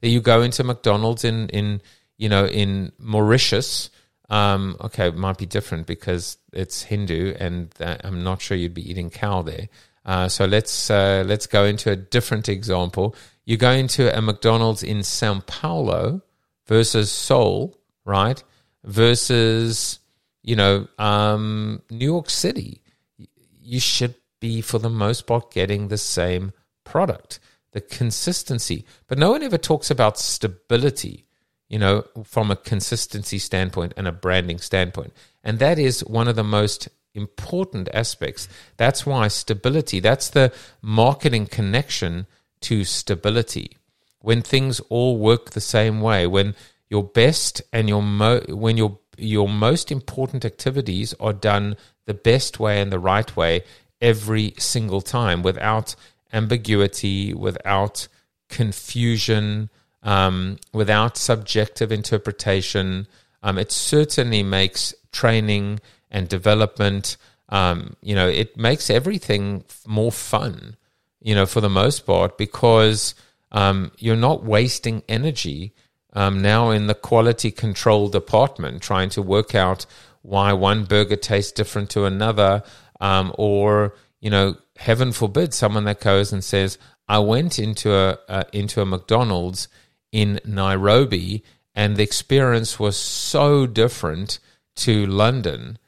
[0.00, 1.80] That you go into McDonald's in, in,
[2.18, 3.90] you know, in Mauritius,
[4.30, 8.88] um, okay, it might be different because it's Hindu, and I'm not sure you'd be
[8.88, 9.68] eating cow there.
[10.10, 13.14] Uh, so let's uh, let's go into a different example.
[13.44, 16.22] You go into a McDonald's in Sao Paulo
[16.66, 18.42] versus Seoul, right?
[18.82, 20.00] Versus
[20.42, 22.82] you know um, New York City.
[23.62, 27.38] You should be for the most part getting the same product,
[27.70, 28.84] the consistency.
[29.06, 31.24] But no one ever talks about stability.
[31.68, 35.12] You know, from a consistency standpoint and a branding standpoint.
[35.44, 38.48] And that is one of the most important aspects.
[38.76, 42.26] That's why stability, that's the marketing connection
[42.62, 43.76] to stability.
[44.20, 46.54] When things all work the same way, when
[46.88, 52.58] your best and your mo- when your your most important activities are done the best
[52.58, 53.62] way and the right way
[54.00, 55.94] every single time without
[56.32, 58.08] ambiguity, without
[58.48, 59.70] confusion,
[60.02, 63.06] um, without subjective interpretation.
[63.42, 67.16] Um, it certainly makes training and development.
[67.48, 70.76] Um, you know, it makes everything more fun,
[71.20, 73.14] you know, for the most part, because
[73.52, 75.74] um, you're not wasting energy
[76.12, 79.86] um, now in the quality control department trying to work out
[80.22, 82.62] why one burger tastes different to another,
[83.00, 88.18] um, or, you know, heaven forbid someone that goes and says, I went into a,
[88.28, 89.68] uh, into a McDonald's
[90.12, 91.42] in Nairobi
[91.74, 94.38] and the experience was so different
[94.76, 95.78] to London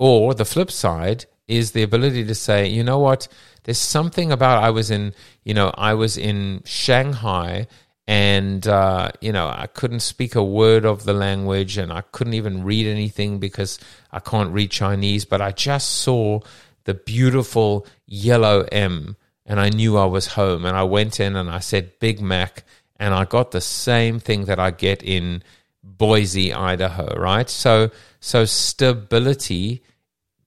[0.00, 3.28] or the flip side is the ability to say, you know what,
[3.64, 7.66] there's something about I was in, you know, I was in Shanghai
[8.06, 12.34] and uh, you know I couldn't speak a word of the language and I couldn't
[12.34, 13.78] even read anything because
[14.10, 16.40] I can't read Chinese, but I just saw
[16.84, 21.50] the beautiful yellow M and I knew I was home and I went in and
[21.50, 22.64] I said Big Mac
[22.96, 25.42] and I got the same thing that I get in
[25.84, 27.50] Boise, Idaho, right?
[27.50, 29.82] So so stability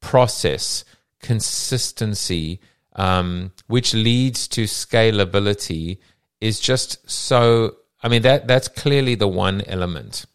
[0.03, 0.85] process,
[1.21, 2.59] consistency,
[2.95, 5.97] um, which leads to scalability,
[6.39, 7.77] is just so.
[8.03, 10.25] I mean, that that's clearly the one element.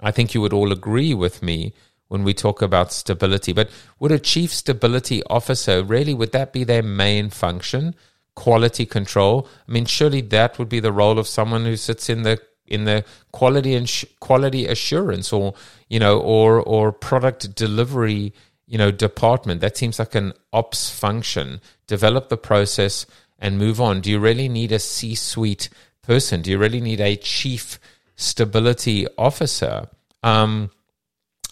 [0.00, 1.72] I think you would all agree with me
[2.08, 3.52] when we talk about stability.
[3.52, 7.94] But would a chief stability officer really would that be their main function?
[8.36, 9.48] Quality control.
[9.66, 12.84] I mean, surely that would be the role of someone who sits in the in
[12.84, 15.54] the quality and sh- quality assurance, or
[15.88, 18.32] you know, or or product delivery
[18.66, 23.06] you know department that seems like an ops function develop the process
[23.38, 24.00] and move on.
[24.00, 25.68] Do you really need a c suite
[26.02, 26.42] person?
[26.42, 27.78] Do you really need a chief
[28.16, 29.88] stability officer?
[30.22, 30.70] Um,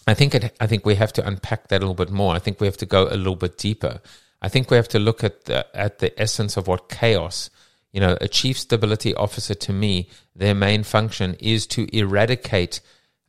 [0.05, 2.35] i think it, i think we have to unpack that a little bit more.
[2.35, 4.01] I think we have to go a little bit deeper.
[4.41, 7.49] I think we have to look at the at the essence of what chaos
[7.93, 12.81] you know a chief stability officer to me their main function is to eradicate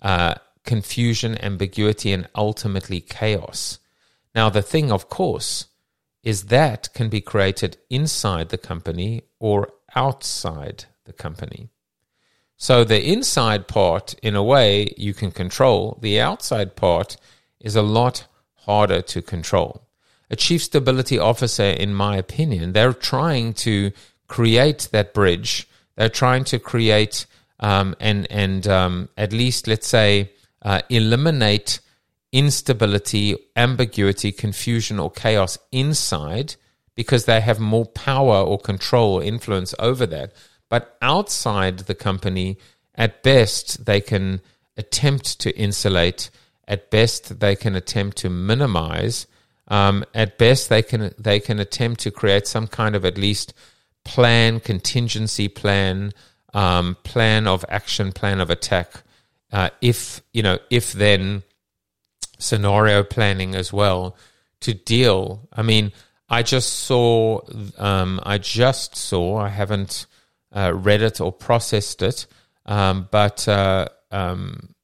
[0.02, 3.78] uh, confusion, ambiguity, and ultimately chaos.
[4.34, 5.66] Now, the thing, of course,
[6.22, 11.70] is that can be created inside the company or outside the company.
[12.56, 15.98] So the inside part, in a way, you can control.
[16.00, 17.16] The outside part
[17.60, 19.86] is a lot harder to control.
[20.30, 23.92] A chief stability officer, in my opinion, they're trying to
[24.28, 25.68] create that bridge.
[25.96, 27.26] They're trying to create
[27.60, 30.32] um, and and um, at least let's say
[30.64, 31.80] uh, eliminate
[32.32, 36.56] instability, ambiguity, confusion, or chaos inside
[36.96, 40.32] because they have more power or control or influence over that.
[40.68, 42.58] But outside the company,
[42.94, 44.40] at best, they can
[44.76, 46.30] attempt to insulate.
[46.66, 49.26] At best, they can attempt to minimize.
[49.68, 53.54] Um, at best, they can they can attempt to create some kind of at least
[54.04, 56.12] plan, contingency plan,
[56.52, 59.03] um, plan of action, plan of attack.
[59.54, 61.44] Uh, if you know, if then
[62.38, 64.16] scenario planning as well
[64.60, 65.48] to deal.
[65.52, 65.92] I mean,
[66.28, 67.40] I just saw,
[67.78, 70.06] um, I just saw, I haven't
[70.52, 72.26] uh, read it or processed it,
[72.66, 74.74] um, but uh, um,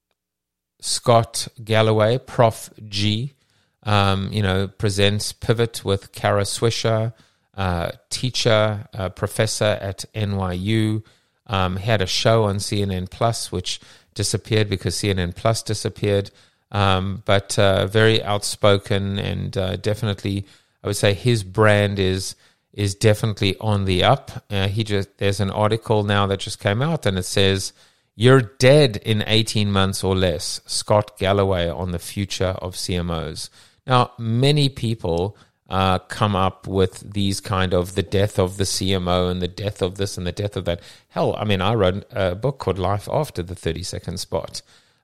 [0.80, 3.34] Scott Galloway, Prof G,
[3.82, 7.12] um, you know, presents Pivot with Kara Swisher,
[7.56, 11.02] uh, teacher, uh, professor at NYU.
[11.46, 13.80] Um, had a show on CNN Plus, which
[14.14, 16.30] disappeared because CNN Plus disappeared.
[16.70, 20.46] Um, but uh, very outspoken and uh, definitely,
[20.84, 22.36] I would say his brand is
[22.72, 24.44] is definitely on the up.
[24.48, 27.72] Uh, he just there's an article now that just came out and it says
[28.14, 30.60] you're dead in 18 months or less.
[30.66, 33.48] Scott Galloway on the future of CMOs.
[33.86, 35.36] Now, many people
[35.70, 39.80] uh, come up with these kind of the death of the CMO and the death
[39.80, 40.80] of this and the death of that.
[41.08, 44.60] Hell, I mean, I wrote a book called Life After the 30 Second Spot.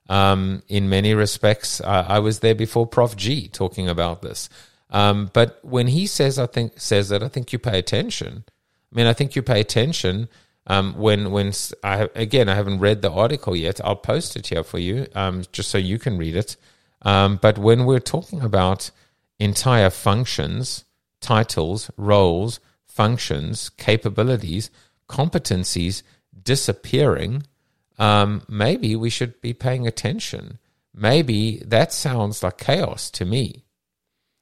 [0.09, 4.49] Um, in many respects, I was there before Prof G talking about this.
[4.89, 8.43] Um, but when he says, I think says that, I think you pay attention.
[8.91, 10.29] I mean, I think you pay attention
[10.67, 11.53] um, when when
[11.83, 13.81] I again I haven't read the article yet.
[13.83, 16.55] I'll post it here for you, um, just so you can read it.
[17.01, 18.91] Um, but when we're talking about
[19.39, 20.85] entire functions,
[21.21, 24.69] titles, roles, functions, capabilities,
[25.07, 26.03] competencies
[26.43, 27.43] disappearing,
[27.99, 30.59] um, maybe we should be paying attention.
[30.93, 33.65] Maybe that sounds like chaos to me.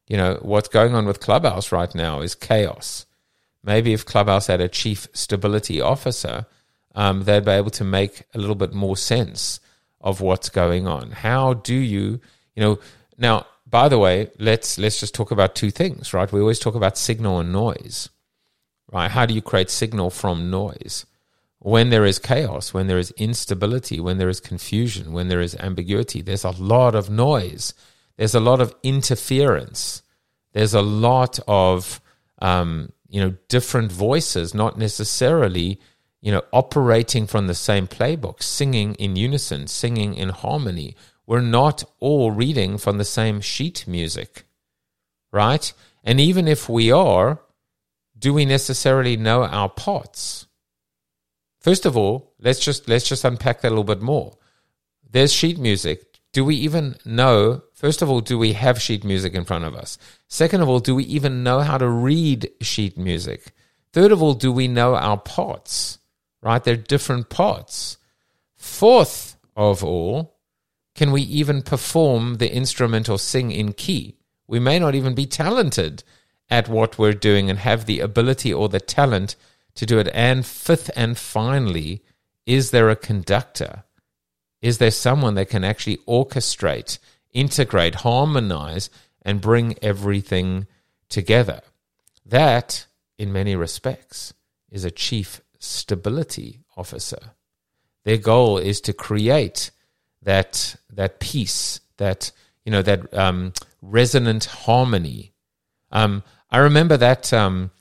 [0.07, 3.05] You know, what's going on with Clubhouse right now is chaos.
[3.63, 6.45] Maybe if Clubhouse had a chief stability officer,
[6.93, 9.59] um, they'd be able to make a little bit more sense
[9.99, 11.11] of what's going on.
[11.11, 12.21] How do you,
[12.55, 12.79] you know,
[13.17, 16.31] now, by the way, let's let's just talk about two things, right?
[16.31, 18.09] We always talk about signal and noise,
[18.91, 19.09] right?
[19.09, 21.05] How do you create signal from noise?
[21.65, 25.55] when there is chaos, when there is instability, when there is confusion, when there is
[25.55, 27.73] ambiguity, there's a lot of noise.
[28.17, 30.03] There's a lot of interference.
[30.53, 31.99] There's a lot of
[32.39, 35.79] um, you know different voices, not necessarily
[36.21, 40.95] you know operating from the same playbook, singing in unison, singing in harmony.
[41.27, 44.43] We're not all reading from the same sheet music,
[45.31, 45.73] right?
[46.03, 47.39] And even if we are,
[48.17, 50.45] do we necessarily know our parts?
[51.59, 54.37] First of all, let's just let's just unpack that a little bit more.
[55.09, 56.19] There's sheet music.
[56.31, 57.63] Do we even know?
[57.73, 59.97] First of all, do we have sheet music in front of us?
[60.27, 63.53] Second of all, do we even know how to read sheet music?
[63.93, 65.97] Third of all, do we know our parts?
[66.41, 66.63] Right?
[66.63, 67.97] They're different parts.
[68.55, 70.34] Fourth of all,
[70.95, 74.15] can we even perform the instrument or sing in key?
[74.47, 76.03] We may not even be talented
[76.49, 79.35] at what we're doing and have the ability or the talent
[79.75, 80.07] to do it.
[80.13, 82.01] And fifth and finally,
[82.45, 83.83] is there a conductor?
[84.61, 86.97] Is there someone that can actually orchestrate,
[87.33, 88.89] integrate, harmonize,
[89.21, 90.67] and bring everything
[91.09, 91.61] together?
[92.25, 92.85] That,
[93.17, 94.33] in many respects,
[94.71, 97.31] is a chief stability officer.
[98.05, 99.71] Their goal is to create
[100.25, 102.31] that that peace, that
[102.65, 105.31] you know, that um, resonant harmony.
[105.91, 107.71] Um, I remember that um,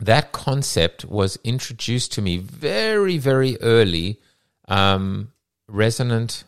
[0.00, 4.20] that concept was introduced to me very, very early.
[4.68, 5.32] Um,
[5.68, 6.44] resonant,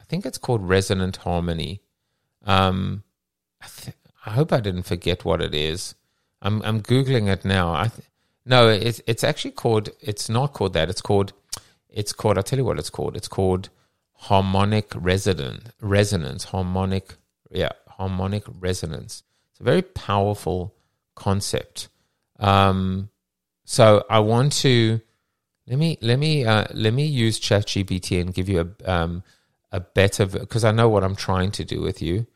[0.00, 1.80] I think it's called resonant harmony.
[2.44, 3.02] Um,
[3.60, 5.94] I, th- I, hope I didn't forget what it is.
[6.40, 7.72] I'm, I'm googling it now.
[7.74, 8.08] I th-
[8.46, 9.90] no, it's it's actually called.
[10.00, 10.88] It's not called that.
[10.88, 11.34] It's called.
[11.90, 12.38] It's called.
[12.38, 13.14] I'll tell you what it's called.
[13.14, 13.68] It's called
[14.18, 15.70] harmonic resonance.
[15.80, 16.44] Resonance.
[16.44, 17.14] Harmonic.
[17.50, 19.22] Yeah, harmonic resonance.
[19.52, 20.74] It's a very powerful
[21.14, 21.88] concept.
[22.38, 23.10] Um,
[23.64, 25.00] so I want to
[25.66, 29.22] let me let me uh, let me use ChatGPT and give you a um,
[29.72, 32.26] a better because I know what I'm trying to do with you.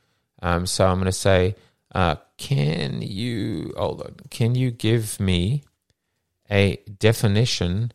[0.42, 1.54] Um, so I'm going to say,
[1.94, 4.16] uh, can you hold on?
[4.30, 5.62] Can you give me
[6.50, 7.92] a definition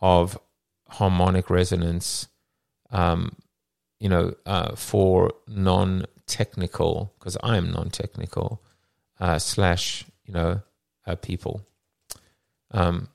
[0.00, 0.38] of
[0.88, 2.26] harmonic resonance,
[2.90, 3.36] um,
[3.98, 8.62] you know, uh, for non technical, because I am non technical,
[9.18, 10.62] uh, slash, you know,
[11.06, 11.66] uh, people.
[12.70, 13.08] Um,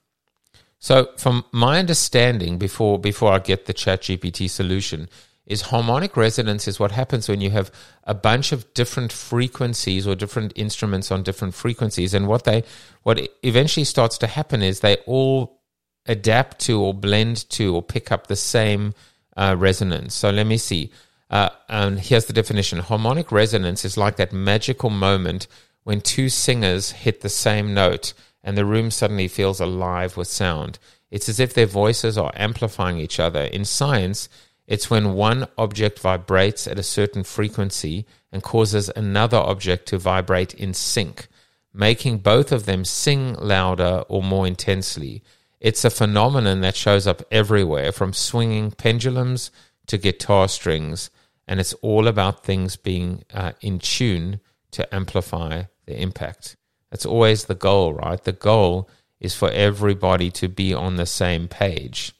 [0.80, 5.09] so, from my understanding, before before I get the Chat GPT solution,
[5.45, 7.71] is harmonic resonance is what happens when you have
[8.03, 12.63] a bunch of different frequencies or different instruments on different frequencies and what they
[13.03, 15.61] what eventually starts to happen is they all
[16.07, 18.93] adapt to or blend to or pick up the same
[19.36, 20.14] uh, resonance.
[20.14, 20.92] So let me see.
[21.30, 22.80] Uh, and here's the definition.
[22.80, 25.48] Harmonic resonance is like that magical moment
[25.84, 28.14] when two singers hit the same note
[28.44, 30.78] and the room suddenly feels alive with sound.
[31.10, 33.42] It's as if their voices are amplifying each other.
[33.42, 34.30] In science
[34.68, 40.54] it's when one object vibrates at a certain frequency and causes another object to vibrate
[40.54, 41.28] in sync,
[41.74, 45.24] making both of them sing louder or more intensely.
[45.66, 49.49] It's a phenomenon that shows up everywhere, from swinging pendulums
[49.88, 51.09] to guitar strings,
[51.47, 54.39] and it's all about things being uh, in tune
[54.72, 56.55] to amplify the impact.
[56.91, 58.24] That's always the goal, right?
[58.24, 58.89] The goal
[59.20, 62.13] is for everybody to be on the same page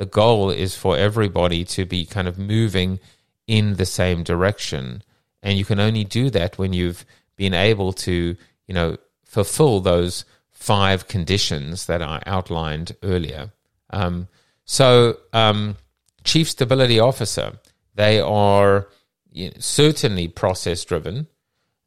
[0.00, 2.98] the goal is for everybody to be kind of moving
[3.46, 5.02] in the same direction.
[5.42, 7.04] And you can only do that when you've
[7.36, 8.34] been able to,
[8.66, 8.96] you know,
[9.26, 10.24] fulfill those
[10.60, 13.50] five conditions that I outlined earlier.
[13.90, 14.28] Um,
[14.64, 15.76] so, um,
[16.22, 17.58] chief stability officer,
[17.94, 18.86] they are
[19.32, 21.26] you know, certainly process driven.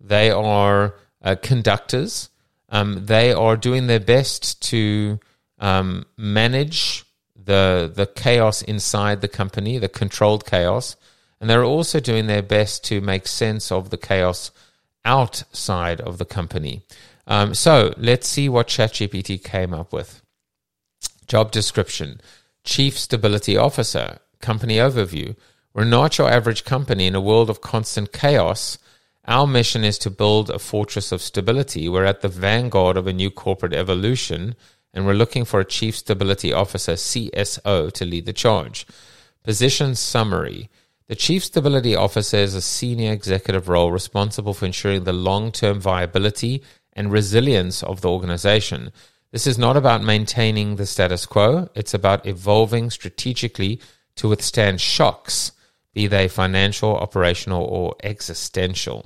[0.02, 2.30] They are uh, conductors.
[2.70, 5.20] Um, they are doing their best to
[5.60, 7.06] um, manage
[7.36, 10.96] the the chaos inside the company, the controlled chaos,
[11.40, 14.52] and they're also doing their best to make sense of the chaos
[15.06, 16.82] outside of the company.
[17.26, 20.22] Um, so let's see what ChatGPT came up with.
[21.28, 22.22] Job description:
[22.64, 24.20] Chief Stability Officer.
[24.42, 25.36] Company overview.
[25.74, 28.78] We're not your average company in a world of constant chaos.
[29.26, 31.88] Our mission is to build a fortress of stability.
[31.88, 34.56] We're at the vanguard of a new corporate evolution
[34.94, 38.86] and we're looking for a Chief Stability Officer, CSO, to lead the charge.
[39.44, 40.70] Position summary
[41.08, 45.80] The Chief Stability Officer is a senior executive role responsible for ensuring the long term
[45.80, 46.64] viability
[46.96, 48.92] and resilience of the organization.
[49.32, 53.82] This is not about maintaining the status quo, it's about evolving strategically
[54.16, 55.52] to withstand shocks,
[55.94, 59.06] be they financial, operational, or existential.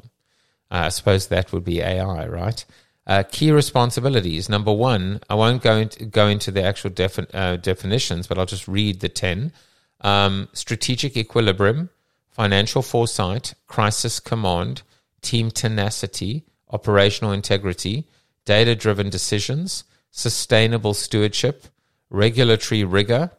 [0.70, 2.66] Uh, I suppose that would be AI, right?
[3.06, 4.50] Uh, key responsibilities.
[4.50, 8.46] Number one, I won't go into, go into the actual defi- uh, definitions, but I'll
[8.46, 9.54] just read the 10.
[10.02, 11.90] Um, strategic equilibrium,
[12.30, 14.82] financial foresight, crisis command,
[15.22, 18.08] team tenacity, operational integrity,
[18.46, 21.66] data driven decisions, sustainable stewardship,
[22.10, 23.32] regulatory rigor,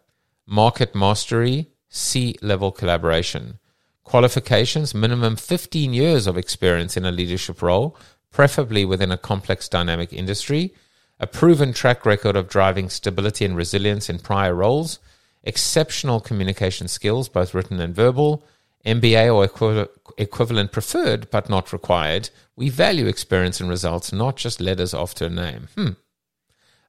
[0.47, 3.59] market mastery, C level collaboration.
[4.05, 7.97] Qualifications minimum 15 years of experience in a leadership role,
[8.31, 10.75] preferably within a complex dynamic industry,
[11.21, 14.99] a proven track record of driving stability and resilience in prior roles,
[15.43, 18.45] exceptional communication skills, both written and verbal,
[18.85, 22.31] MBA or equi- equivalent preferred but not required.
[22.57, 25.69] We value experience and results, not just letters after a name.
[25.75, 25.89] Hmm.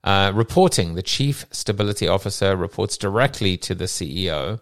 [0.03, 4.61] Uh, reporting the chief stability officer reports directly to the CEO.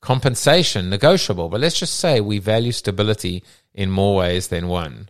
[0.00, 5.08] Compensation negotiable, but let's just say we value stability in more ways than one.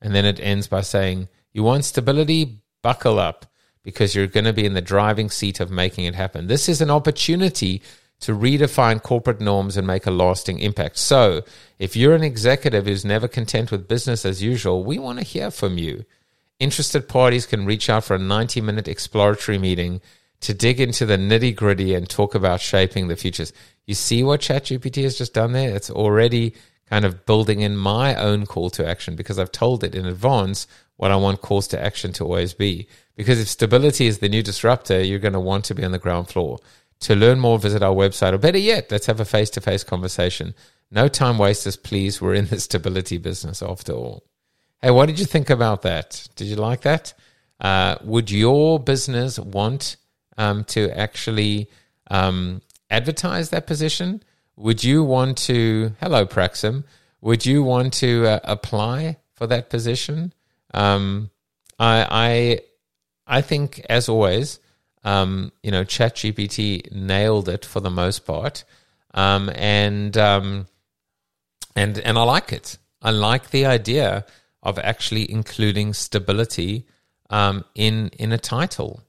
[0.00, 2.60] And then it ends by saying, You want stability?
[2.82, 3.46] Buckle up
[3.82, 6.46] because you're going to be in the driving seat of making it happen.
[6.46, 7.82] This is an opportunity
[8.20, 10.96] to redefine corporate norms and make a lasting impact.
[10.96, 11.42] So,
[11.78, 15.50] if you're an executive who's never content with business as usual, we want to hear
[15.50, 16.04] from you.
[16.58, 20.00] Interested parties can reach out for a 90 minute exploratory meeting
[20.40, 23.52] to dig into the nitty gritty and talk about shaping the futures.
[23.86, 25.74] You see what ChatGPT has just done there?
[25.74, 26.54] It's already
[26.88, 30.66] kind of building in my own call to action because I've told it in advance
[30.96, 32.88] what I want calls to action to always be.
[33.16, 35.98] Because if stability is the new disruptor, you're going to want to be on the
[35.98, 36.58] ground floor.
[37.00, 39.84] To learn more, visit our website, or better yet, let's have a face to face
[39.84, 40.54] conversation.
[40.90, 42.20] No time wasters, please.
[42.20, 44.24] We're in the stability business after all.
[44.82, 46.28] Hey, what did you think about that?
[46.36, 47.14] Did you like that?
[47.60, 49.96] Uh, would your business want
[50.36, 51.68] um, to actually
[52.10, 54.22] um, advertise that position?
[54.56, 56.84] Would you want to, hello, Praxim,
[57.20, 60.32] would you want to uh, apply for that position?
[60.74, 61.30] Um,
[61.78, 62.60] I,
[63.28, 64.60] I, I think, as always,
[65.04, 68.64] um, you know, ChatGPT nailed it for the most part,
[69.14, 70.66] um, and um,
[71.76, 72.78] and and I like it.
[73.00, 74.26] I like the idea
[74.62, 76.86] of actually including stability
[77.30, 79.02] um, in in a title.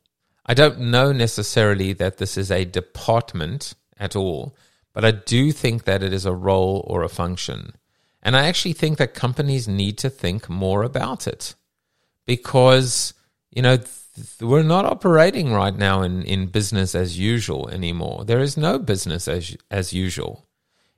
[0.46, 4.56] I don't know necessarily that this is a department at all,
[4.94, 7.74] but I do think that it is a role or a function.
[8.22, 11.56] And I actually think that companies need to think more about it
[12.26, 13.14] because,
[13.52, 13.78] you know,
[14.42, 18.26] we're not operating right now in, in business as usual anymore.
[18.26, 20.48] There is no business as, as usual.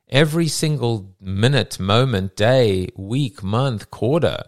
[0.09, 4.43] Every single minute, moment, day, week, month, quarter,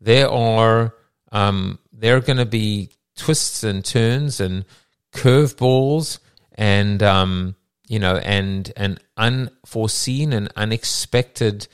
[0.00, 0.94] there are
[1.32, 4.64] um, there are going to be twists and turns and
[5.12, 6.18] curveballs
[6.54, 7.56] and um,
[7.88, 11.68] you know and and unforeseen and unexpected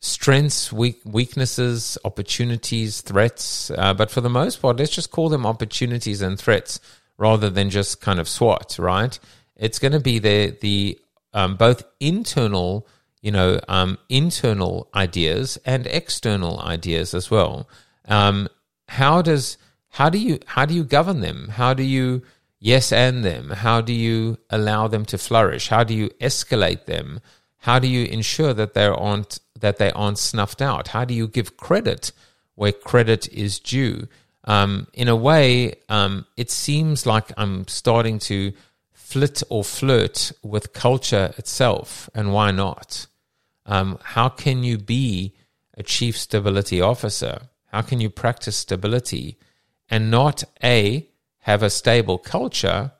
[0.00, 3.70] strengths, weak, weaknesses, opportunities, threats.
[3.70, 6.80] Uh, but for the most part, let's just call them opportunities and threats
[7.16, 9.18] rather than just kind of SWOT, right?
[9.56, 10.98] It's going to be the the
[11.34, 12.86] um, both internal,
[13.20, 17.68] you know, um, internal ideas and external ideas as well.
[18.06, 18.48] Um,
[18.88, 19.58] how does
[19.90, 21.48] how do you how do you govern them?
[21.48, 22.22] How do you
[22.60, 23.50] yes and them?
[23.50, 25.68] How do you allow them to flourish?
[25.68, 27.20] How do you escalate them?
[27.58, 30.88] How do you ensure that they aren't that they aren't snuffed out?
[30.88, 32.12] How do you give credit
[32.54, 34.06] where credit is due?
[34.44, 38.52] Um, in a way, um, it seems like I'm starting to
[38.92, 43.06] flit or flirt with culture itself, and why not?
[43.66, 45.34] Um, how can you be
[45.74, 47.48] a chief stability officer?
[47.66, 49.38] How can you practice stability
[49.90, 51.08] and not a
[51.40, 52.92] have a stable culture,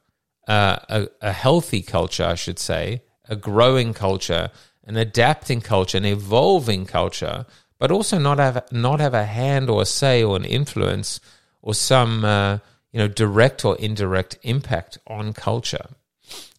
[0.46, 4.50] uh, a, a healthy culture, I should say, a growing culture,
[4.84, 7.46] an adapting culture, an evolving culture,
[7.78, 11.20] but also not have not have a hand or a say or an influence
[11.62, 12.58] or some uh,
[12.92, 15.86] you know direct or indirect impact on culture.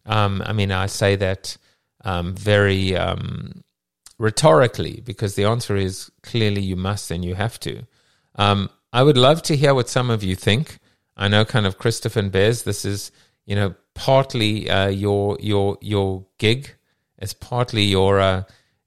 [0.06, 1.58] Um, I mean, I say that
[2.04, 3.64] um, very um,
[4.18, 7.84] rhetorically because the answer is clearly you must and you have to.
[8.36, 10.80] Um, I would love to hear what some of you think.
[11.16, 12.64] I know, kind of Christopher and Bez.
[12.64, 13.12] This is
[13.50, 16.76] you know partly uh, your your your gig.
[17.18, 18.44] It's partly your uh,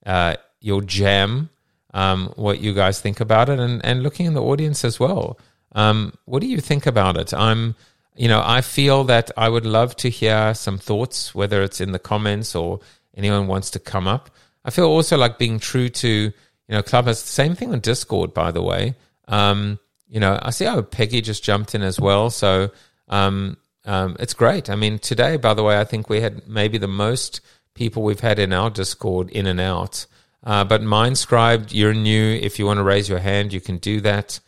[0.06, 1.50] uh, your jam.
[1.94, 5.38] Um, what you guys think about it, and and looking in the audience as well.
[5.74, 7.34] Um, what do you think about it?
[7.34, 7.74] I'm,
[8.14, 11.92] you know, I feel that I would love to hear some thoughts, whether it's in
[11.92, 12.80] the comments or
[13.16, 14.30] anyone wants to come up.
[14.64, 16.32] I feel also like being true to, you
[16.68, 17.20] know, Clubhouse.
[17.20, 18.94] Same thing on Discord, by the way.
[19.28, 22.28] Um, you know, I see how Peggy just jumped in as well.
[22.28, 22.70] So
[23.08, 24.70] um, um, it's great.
[24.70, 27.41] I mean, today, by the way, I think we had maybe the most
[27.74, 30.07] people we've had in our Discord in and out.
[30.45, 32.35] Uh, but MindScribe, you're new.
[32.35, 34.41] If you want to raise your hand, you can do that.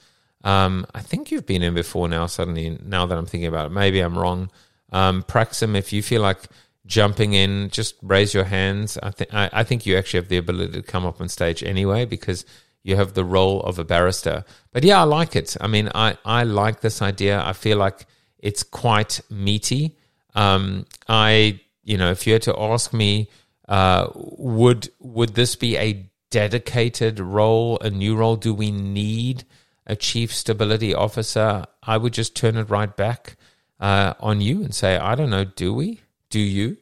[0.42, 3.70] Um, I think you've been in before now, suddenly, now that I'm thinking about it.
[3.70, 4.50] Maybe I'm wrong.
[4.92, 6.38] Um, Praxim, if you feel like
[6.86, 8.98] jumping in, just raise your hands.
[9.02, 11.62] I, th- I, I think you actually have the ability to come up on stage
[11.62, 12.44] anyway because
[12.82, 14.44] you have the role of a barista.
[14.72, 15.56] But yeah, I like it.
[15.60, 17.42] I mean, I, I like this idea.
[17.42, 18.06] I feel like
[18.44, 19.96] it's quite meaty.
[20.34, 23.28] Um, I, you know, if you had to ask me,
[23.68, 28.36] uh, would would this be a dedicated role, a new role?
[28.36, 29.44] Do we need
[29.86, 31.64] a chief stability officer?
[31.82, 33.36] I would just turn it right back
[33.80, 36.00] uh, on you and say, I don't know, do we?
[36.30, 36.76] Do you?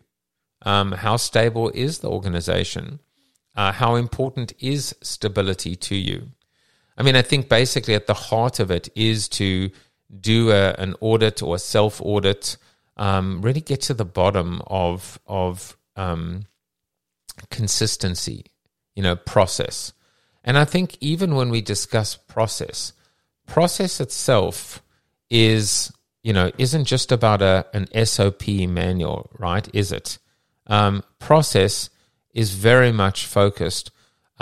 [0.64, 3.00] Um, how stable is the organization?
[3.54, 6.30] uh, how important is stability to you?
[6.96, 9.70] I mean, I think basically at the heart of it is to
[10.18, 12.56] do a, an audit or a self audit,
[12.96, 16.44] um, really get to the bottom of of um,
[17.50, 18.46] consistency,
[18.94, 19.92] you know, process.
[20.44, 22.92] And I think even when we discuss process,
[23.46, 24.82] process itself
[25.30, 25.92] is
[26.22, 29.68] you know isn't just about a an SOP manual, right?
[29.72, 30.18] Is it?
[30.66, 31.90] Um, process
[32.32, 33.90] is very much focused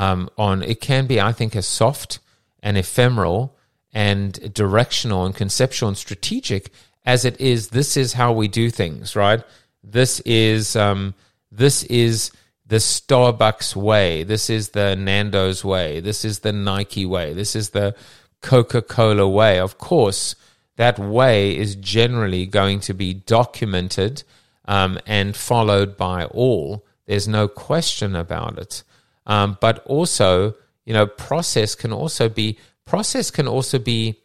[0.00, 2.20] um, on it can be, I think, as soft
[2.62, 3.56] and ephemeral
[3.92, 6.72] and directional and conceptual and strategic
[7.04, 7.68] as it is.
[7.68, 9.42] This is how we do things, right?
[9.82, 11.14] This is um,
[11.50, 12.30] this is
[12.66, 14.22] the Starbucks way.
[14.22, 16.00] This is the Nando's way.
[16.00, 17.32] This is the Nike way.
[17.32, 17.96] This is the
[18.42, 19.58] Coca Cola way.
[19.58, 20.36] Of course,
[20.76, 24.22] that way is generally going to be documented
[24.66, 26.86] um, and followed by all.
[27.06, 28.84] There's no question about it.
[29.26, 32.56] Um, but also, you know, process can also be
[32.90, 34.18] process can also be,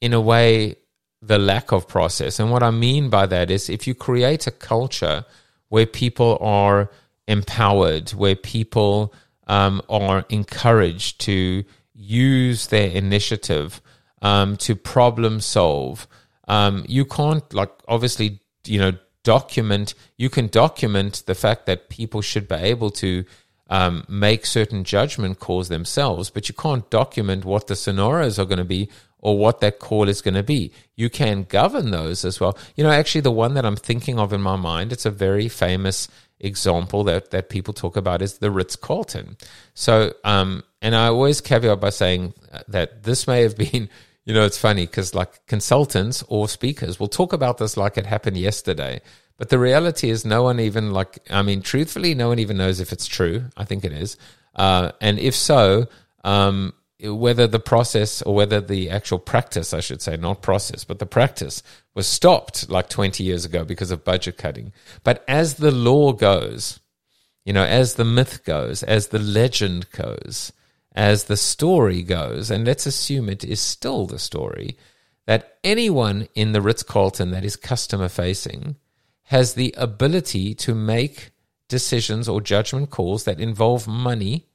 [0.00, 0.76] in a way,
[1.20, 2.40] the lack of process.
[2.40, 5.26] And what I mean by that is if you create a culture
[5.68, 6.90] where people are
[7.28, 9.12] empowered, where people
[9.48, 11.64] um, are encouraged to
[11.94, 13.82] use their initiative
[14.22, 16.08] um, to problem solve,
[16.48, 18.92] um, you can't like obviously you know
[19.24, 23.24] document you can document the fact that people should be able to
[23.68, 28.58] um, make certain judgment calls themselves, but you can't document what the sonoras are going
[28.58, 28.88] to be
[29.18, 30.72] or what that call is going to be.
[30.94, 32.56] You can govern those as well.
[32.76, 35.48] You know, actually, the one that I'm thinking of in my mind, it's a very
[35.48, 36.08] famous
[36.38, 39.36] example that, that people talk about is the Ritz Carlton.
[39.74, 42.34] So, um, and I always caveat by saying
[42.68, 43.88] that this may have been,
[44.24, 48.06] you know, it's funny because like consultants or speakers will talk about this like it
[48.06, 49.00] happened yesterday.
[49.38, 52.80] But the reality is, no one even like, I mean, truthfully, no one even knows
[52.80, 53.44] if it's true.
[53.56, 54.16] I think it is.
[54.54, 55.86] Uh, and if so,
[56.24, 56.72] um,
[57.02, 61.06] whether the process or whether the actual practice, I should say, not process, but the
[61.06, 61.62] practice
[61.94, 64.72] was stopped like 20 years ago because of budget cutting.
[65.04, 66.80] But as the law goes,
[67.44, 70.52] you know, as the myth goes, as the legend goes,
[70.92, 74.76] as the story goes, and let's assume it is still the story,
[75.26, 78.76] that anyone in the Ritz Carlton that is customer facing
[79.26, 81.30] has the ability to make
[81.68, 84.46] decisions or judgment calls that involve money.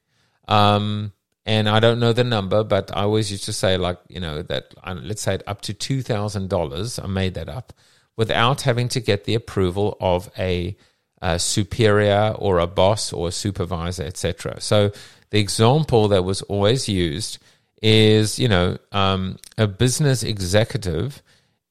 [0.48, 1.12] Um,
[1.46, 4.42] and I don't know the number, but I always used to say, like, you know,
[4.44, 7.74] that uh, let's say up to $2,000, I made that up,
[8.16, 10.78] without having to get the approval of a,
[11.22, 14.62] a superior or a boss or a supervisor, etc.
[14.62, 14.92] So
[15.32, 17.40] the example that was always used
[17.82, 21.22] is, you know, um, a business executive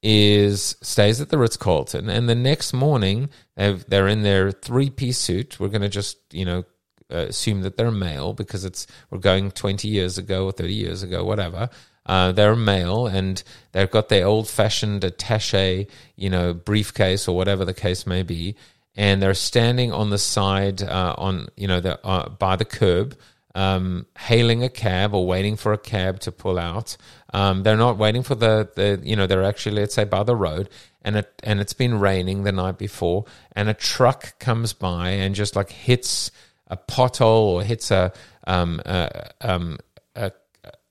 [0.03, 5.17] is stays at the Ritz Carlton, and the next morning they're in their three piece
[5.17, 5.59] suit.
[5.59, 6.63] We're going to just you know
[7.11, 11.03] uh, assume that they're male because it's we're going twenty years ago or thirty years
[11.03, 11.69] ago, whatever.
[12.03, 13.43] Uh, they're male and
[13.73, 18.55] they've got their old fashioned attache, you know, briefcase or whatever the case may be,
[18.95, 23.15] and they're standing on the side uh, on you know the, uh, by the curb
[23.55, 26.97] um, hailing a cab or waiting for a cab to pull out.
[27.33, 30.35] Um, they're not waiting for the, the, you know, they're actually, let's say, by the
[30.35, 30.69] road
[31.01, 33.25] and it, and it's been raining the night before
[33.55, 36.31] and a truck comes by and just like hits
[36.67, 38.11] a pothole or hits a,
[38.47, 39.77] um, a, um,
[40.15, 40.31] a,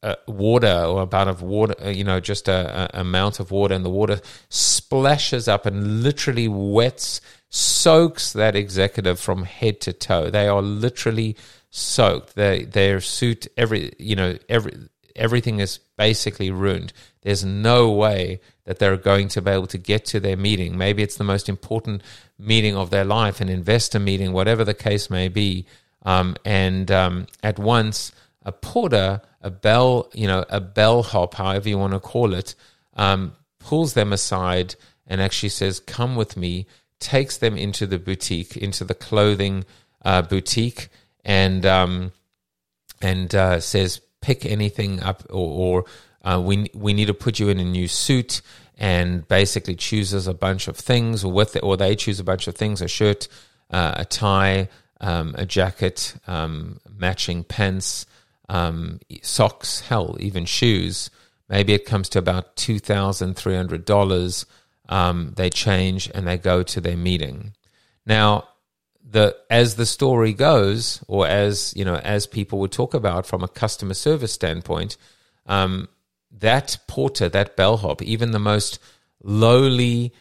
[0.03, 3.75] a water or amount of water, uh, you know, just a, a amount of water
[3.75, 7.21] and the water splashes up and literally wets,
[7.51, 10.31] soaks that executive from head to toe.
[10.31, 11.37] They are literally
[11.71, 12.35] soaked.
[12.35, 14.73] They, their suit, every you know, every
[15.21, 16.93] everything is basically ruined.
[17.23, 20.79] There's no way that they're going to be able to get to their meeting.
[20.79, 22.03] Maybe it's the most important
[22.39, 25.67] meeting of their life, an investor meeting, whatever the case may be.
[26.03, 28.13] Um, and um, at once,
[28.43, 32.55] a porter, a bell, you know, a bellhop, however you want to call it,
[32.95, 34.75] um, pulls them aside
[35.07, 36.67] and actually says, "Come with me."
[37.01, 39.65] Takes them into the boutique, into the clothing
[40.05, 40.89] uh, boutique,
[41.25, 42.13] and um,
[43.01, 45.85] and uh, says pick anything up or, or
[46.25, 48.43] uh, we we need to put you in a new suit
[48.77, 52.47] and basically chooses a bunch of things or with it, or they choose a bunch
[52.47, 53.29] of things a shirt
[53.71, 54.69] uh, a tie
[55.01, 58.07] um, a jacket um, matching pants
[58.49, 61.11] um, socks hell even shoes.
[61.49, 64.47] Maybe it comes to about two thousand three hundred dollars
[64.89, 67.55] um, they change and they go to their meeting.
[68.05, 68.49] Now
[69.09, 73.43] the as the story goes, or as you know, as people would talk about from
[73.43, 74.97] a customer service standpoint,
[75.47, 75.89] um,
[76.31, 78.79] that porter, that bellhop, even the most
[79.23, 80.13] lowly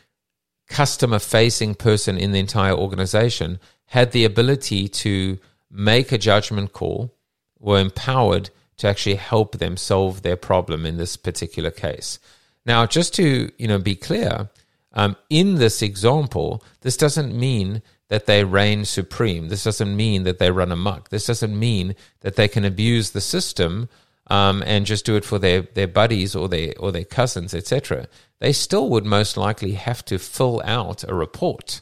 [0.68, 5.38] customer facing person in the entire organization had the ability to
[5.72, 7.14] make a judgment call,
[7.60, 12.20] were empowered to actually help them solve their problem in this particular case.
[12.66, 14.50] Now, just to you know be clear,
[14.94, 19.48] um, in this example, this doesn't mean that they reign supreme.
[19.48, 21.10] This doesn't mean that they run amok.
[21.10, 23.88] This doesn't mean that they can abuse the system
[24.28, 28.08] um, and just do it for their, their buddies or their or their cousins, etc.
[28.40, 31.82] They still would most likely have to fill out a report,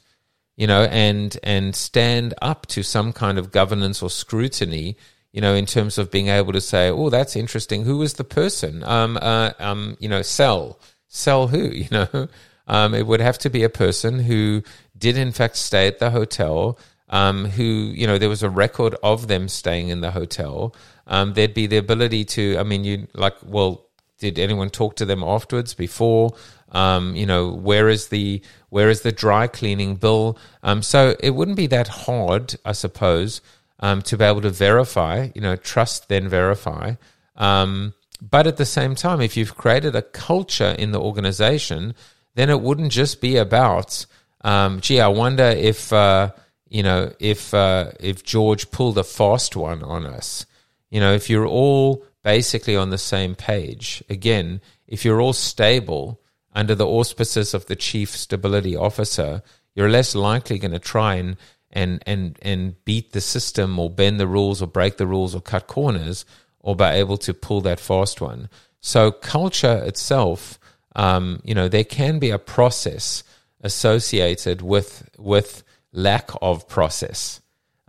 [0.55, 4.97] you know, and and stand up to some kind of governance or scrutiny,
[5.31, 7.83] you know, in terms of being able to say, oh, that's interesting.
[7.83, 8.83] Who was the person?
[8.83, 11.69] Um, uh, um, you know, sell sell who?
[11.73, 12.27] You know.
[12.67, 14.63] Um, it would have to be a person who
[14.97, 16.77] did in fact stay at the hotel.
[17.09, 20.75] Um, who you know there was a record of them staying in the hotel.
[21.07, 22.57] Um, there'd be the ability to.
[22.59, 23.85] I mean, you like well.
[24.19, 26.35] Did anyone talk to them afterwards before?
[26.71, 30.37] Um, you know, where is the where is the dry cleaning bill?
[30.63, 33.41] Um, so it wouldn't be that hard, I suppose,
[33.79, 35.29] um, to be able to verify.
[35.33, 36.95] You know, trust then verify.
[37.37, 41.93] Um, but at the same time, if you've created a culture in the organization
[42.37, 44.05] then it wouldn't just be about,
[44.41, 46.31] um, gee, I wonder if uh,
[46.69, 50.45] you know if uh, if George pulled a fast one on us.
[50.91, 54.03] You know, if you're all basically on the same page.
[54.09, 56.19] Again, if you're all stable
[56.53, 59.41] under the auspices of the chief stability officer,
[59.73, 61.37] you're less likely going to try and
[61.71, 65.41] and and and beat the system or bend the rules or break the rules or
[65.41, 66.25] cut corners
[66.59, 68.49] or be able to pull that fast one.
[68.81, 70.56] So culture itself,
[70.97, 73.23] um, you know, there can be a process
[73.61, 77.39] associated with with lack of process.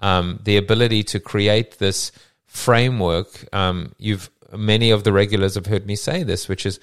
[0.01, 2.13] Um, the ability to create this
[2.47, 3.53] framework.
[3.53, 6.79] Um, you've many of the regulars have heard me say this, which is,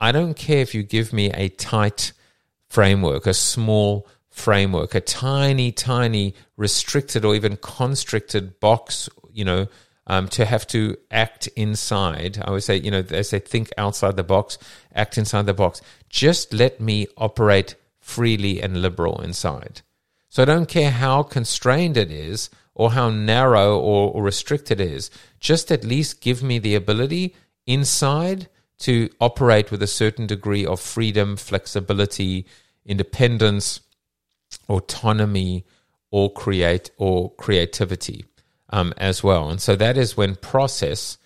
[0.00, 2.12] I don't care if you give me a tight
[2.68, 9.66] framework, a small framework, a tiny, tiny restricted or even constricted box, you know,
[10.10, 12.42] um, to have to act inside.
[12.44, 14.58] I would say, you know, they say think outside the box,
[14.92, 15.80] act inside the box.
[16.08, 19.82] Just let me operate freely and liberal inside.
[20.28, 24.90] So I don't care how constrained it is or how narrow or, or restricted it
[24.90, 25.12] is.
[25.38, 27.36] Just at least give me the ability
[27.68, 28.48] inside
[28.80, 32.46] to operate with a certain degree of freedom, flexibility,
[32.84, 33.80] independence,
[34.68, 35.64] autonomy,
[36.10, 38.24] or create or creativity
[38.70, 39.50] um, as well.
[39.50, 41.18] And so that is when process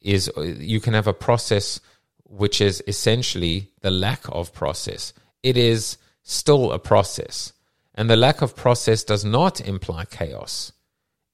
[0.00, 1.80] is you can have a process
[2.24, 5.12] which is essentially the lack of process.
[5.42, 7.52] It is still a process.
[7.94, 10.72] And the lack of process does not imply chaos.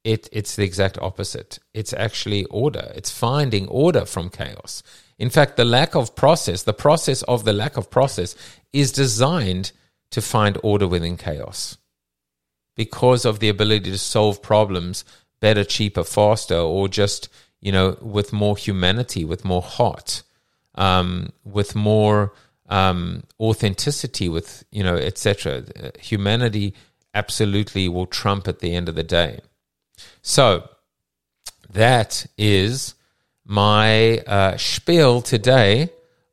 [0.04, 1.58] It, it's the exact opposite.
[1.74, 2.92] It's actually order.
[2.94, 4.82] It's finding order from chaos.
[5.18, 8.34] In fact, the lack of process, the process of the lack of process,
[8.72, 9.72] is designed
[10.10, 11.76] to find order within chaos
[12.76, 15.04] because of the ability to solve problems
[15.40, 17.28] better, cheaper, faster, or just,
[17.60, 20.22] you know, with more humanity, with more heart,
[20.74, 22.32] um, with more
[22.68, 25.64] um, authenticity, with, you know, etc.
[25.98, 26.74] Humanity
[27.14, 29.40] absolutely will trump at the end of the day.
[30.22, 30.68] So
[31.72, 32.94] that is
[33.44, 35.90] my uh, spiel today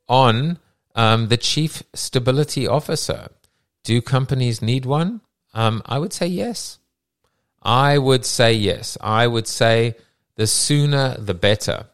[0.07, 0.59] on
[0.95, 3.29] um, the chief stability officer.
[3.83, 5.21] Do companies need one?
[5.53, 6.79] Um, I would say yes.
[7.67, 8.97] I would say yes.
[9.01, 9.95] I would say
[10.35, 11.87] the sooner the better.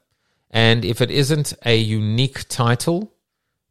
[0.52, 3.12] And if it isn't a unique title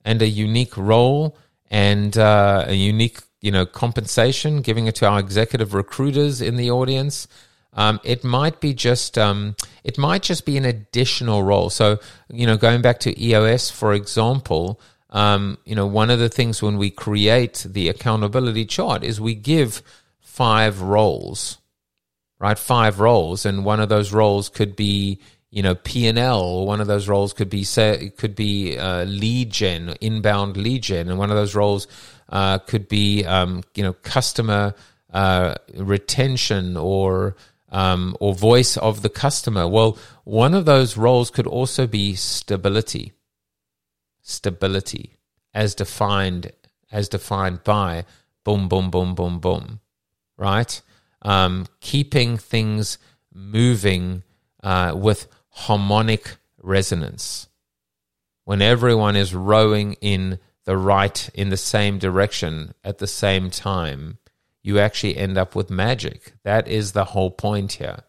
[0.05, 1.37] and a unique role
[1.71, 6.73] and uh, a unique, you know, compensation, giving it to our executive recruiters in the
[6.73, 7.29] audience,
[7.75, 11.71] um, it might be just um, it might just be an additional role.
[11.71, 14.81] So you know, going back to EOS for example,
[15.11, 19.35] um, you know, one of the things when we create the accountability chart is we
[19.35, 19.83] give
[20.21, 21.59] five roles,
[22.43, 22.59] right?
[22.59, 25.21] Five roles, and one of those roles could be
[25.51, 26.67] you know P and L.
[26.67, 31.09] One of those roles could be say could be uh, lead gen, inbound lead gen,
[31.09, 31.87] and one of those roles
[32.29, 34.75] uh, could be um, you know customer
[35.13, 37.37] uh, retention or
[37.71, 39.69] um, or voice of the customer.
[39.69, 43.13] Well, one of those roles could also be stability.
[44.21, 45.17] Stability,
[45.55, 46.51] as defined
[46.91, 48.05] as defined by
[48.43, 49.81] boom, boom, boom, boom, boom,
[50.37, 50.83] right?
[51.23, 52.99] Um, keeping things
[53.33, 54.23] moving
[54.63, 57.49] uh, with harmonic resonance.
[58.45, 64.19] When everyone is rowing in the right, in the same direction at the same time,
[64.63, 66.35] you actually end up with magic.
[66.45, 68.01] That is the whole point here.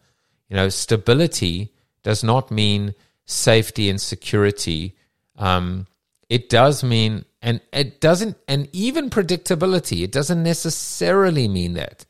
[0.48, 2.94] You know, stability does not mean
[3.24, 4.94] safety and security.
[5.36, 5.86] Um,
[6.28, 12.04] it does mean, and it doesn't, and even predictability, it doesn't necessarily mean that.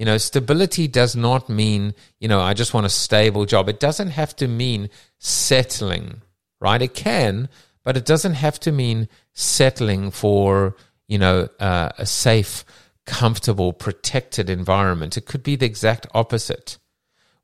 [0.00, 3.68] You know, stability does not mean, you know, I just want a stable job.
[3.68, 4.88] It doesn't have to mean
[5.18, 6.22] settling,
[6.58, 6.80] right?
[6.80, 7.50] It can,
[7.84, 10.74] but it doesn't have to mean settling for,
[11.06, 12.64] you know, uh, a safe,
[13.04, 15.18] comfortable, protected environment.
[15.18, 16.78] It could be the exact opposite.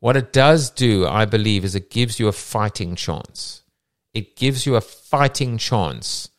[0.01, 3.65] What it does do, I believe, is it gives you a fighting chance.
[4.15, 6.31] It gives you a fighting chance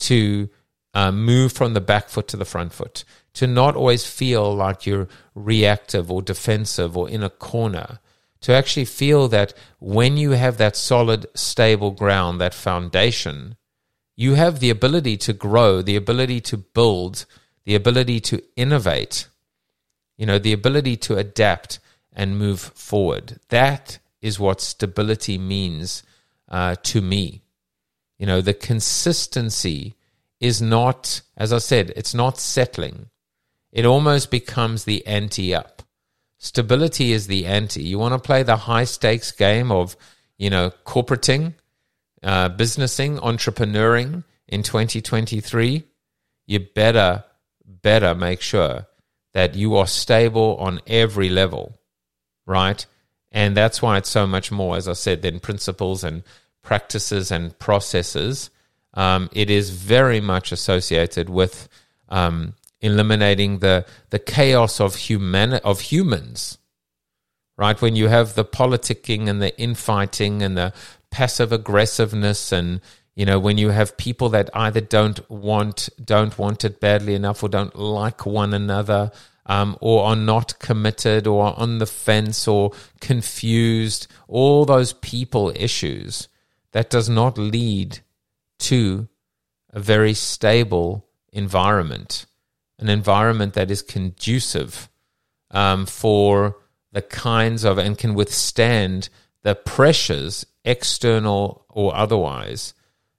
[0.00, 0.50] to
[0.94, 3.04] uh, move from the back foot to the front foot,
[3.34, 7.98] to not always feel like you're reactive or defensive or in a corner,
[8.40, 13.56] to actually feel that when you have that solid, stable ground, that foundation,
[14.16, 17.26] you have the ability to grow, the ability to build,
[17.64, 19.28] the ability to innovate,
[20.16, 21.80] you know, the ability to adapt
[22.12, 23.40] and move forward.
[23.48, 26.02] That is what stability means
[26.48, 27.42] uh, to me.
[28.18, 29.96] You know, the consistency
[30.38, 33.08] is not, as I said, it's not settling.
[33.74, 35.82] It almost becomes the ante up.
[36.38, 37.82] Stability is the ante.
[37.82, 39.96] You want to play the high stakes game of,
[40.38, 41.54] you know, corporating,
[42.22, 45.82] uh, businessing, entrepreneuring in 2023.
[46.46, 47.24] You better
[47.66, 48.86] better make sure
[49.32, 51.76] that you are stable on every level,
[52.46, 52.86] right?
[53.32, 56.22] And that's why it's so much more, as I said, than principles and
[56.62, 58.50] practices and processes.
[58.94, 61.68] Um, it is very much associated with
[62.08, 62.54] um,
[62.84, 66.58] eliminating the the chaos of human of humans,
[67.56, 67.80] right?
[67.80, 70.72] When you have the politicking and the infighting and the
[71.10, 72.80] passive aggressiveness and
[73.14, 77.42] you know, when you have people that either don't want don't want it badly enough
[77.42, 79.12] or don't like one another,
[79.46, 85.52] um, or are not committed or are on the fence or confused, all those people
[85.54, 86.28] issues,
[86.72, 88.00] that does not lead
[88.58, 89.08] to
[89.70, 92.26] a very stable environment,
[92.78, 94.88] an environment that is conducive
[95.50, 96.56] um, for
[96.92, 99.08] the kinds of and can withstand
[99.42, 102.74] the pressures, external or otherwise,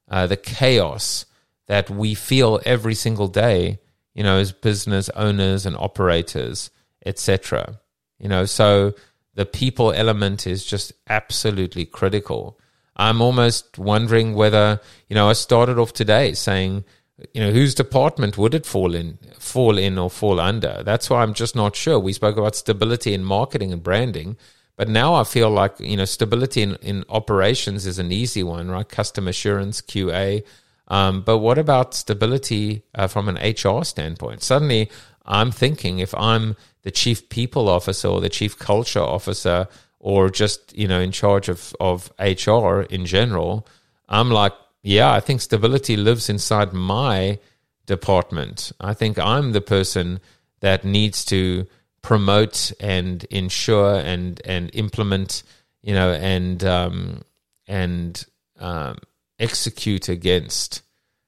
[0.10, 1.26] uh, the chaos
[1.68, 3.80] that we feel every single day,
[4.14, 6.70] you know, as business owners and operators,
[7.06, 7.80] etc.
[8.20, 8.94] You know, so
[9.36, 12.60] the people element is just absolutely critical.
[12.96, 14.80] I'm almost wondering whether,
[15.10, 16.86] you know, I started off today saying,
[17.34, 20.82] you know, whose department would it fall in, fall in or fall under?
[20.84, 21.98] That's why I'm just not sure.
[21.98, 24.38] We spoke about stability in marketing and branding,
[24.76, 28.70] but now I feel like, you know, stability in, in operations is an easy one,
[28.70, 28.88] right?
[28.88, 30.44] Customer assurance, QA.
[30.90, 34.44] Um, but what about stability uh, from an HR standpoint?
[34.44, 34.92] Suddenly,
[35.26, 39.68] I'm thinking if I'm the chief people officer or the chief culture officer
[40.00, 43.66] or just, you know, in charge of, of HR in general,
[44.10, 44.54] I'm like,
[44.86, 47.40] yeah, I think stability lives inside my
[47.88, 48.72] department.
[48.80, 50.20] I think I'm the person
[50.60, 51.66] that needs to
[52.04, 55.42] promote and ensure and and implement,
[55.82, 57.24] you know, and um,
[57.68, 58.24] and
[58.60, 59.00] um,
[59.40, 60.84] execute against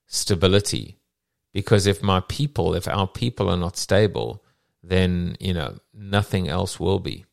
[0.06, 1.00] stability.
[1.52, 4.44] Because if my people, if our people are not stable,
[4.84, 7.26] then you know nothing else will be.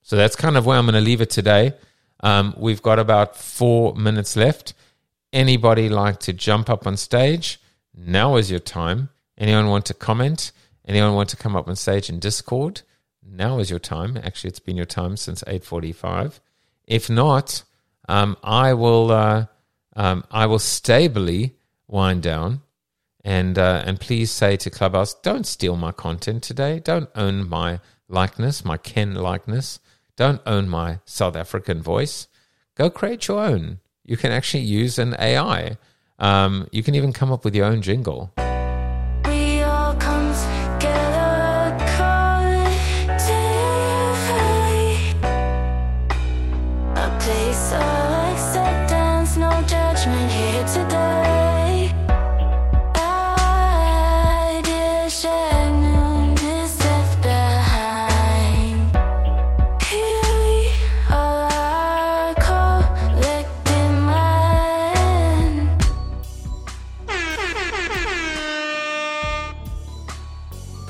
[0.00, 1.74] So that's kind of where I'm going to leave it today.
[2.20, 4.72] Um, we've got about four minutes left.
[5.32, 7.58] Anybody like to jump up on stage?
[7.94, 9.08] Now is your time.
[9.38, 10.52] Anyone want to comment?
[10.86, 12.82] Anyone want to come up on stage in Discord?
[13.24, 14.18] Now is your time.
[14.18, 16.38] Actually, it's been your time since eight forty-five.
[16.86, 17.62] If not,
[18.08, 19.10] um, I will.
[19.10, 19.46] Uh,
[19.96, 21.54] um, I will stably
[21.86, 22.62] wind down,
[23.24, 26.78] and uh, and please say to Clubhouse, don't steal my content today.
[26.78, 29.80] Don't own my likeness, my Ken likeness.
[30.16, 32.26] Don't own my South African voice.
[32.74, 35.76] Go create your own you can actually use an AI.
[36.18, 38.32] Um, you can even come up with your own jingle.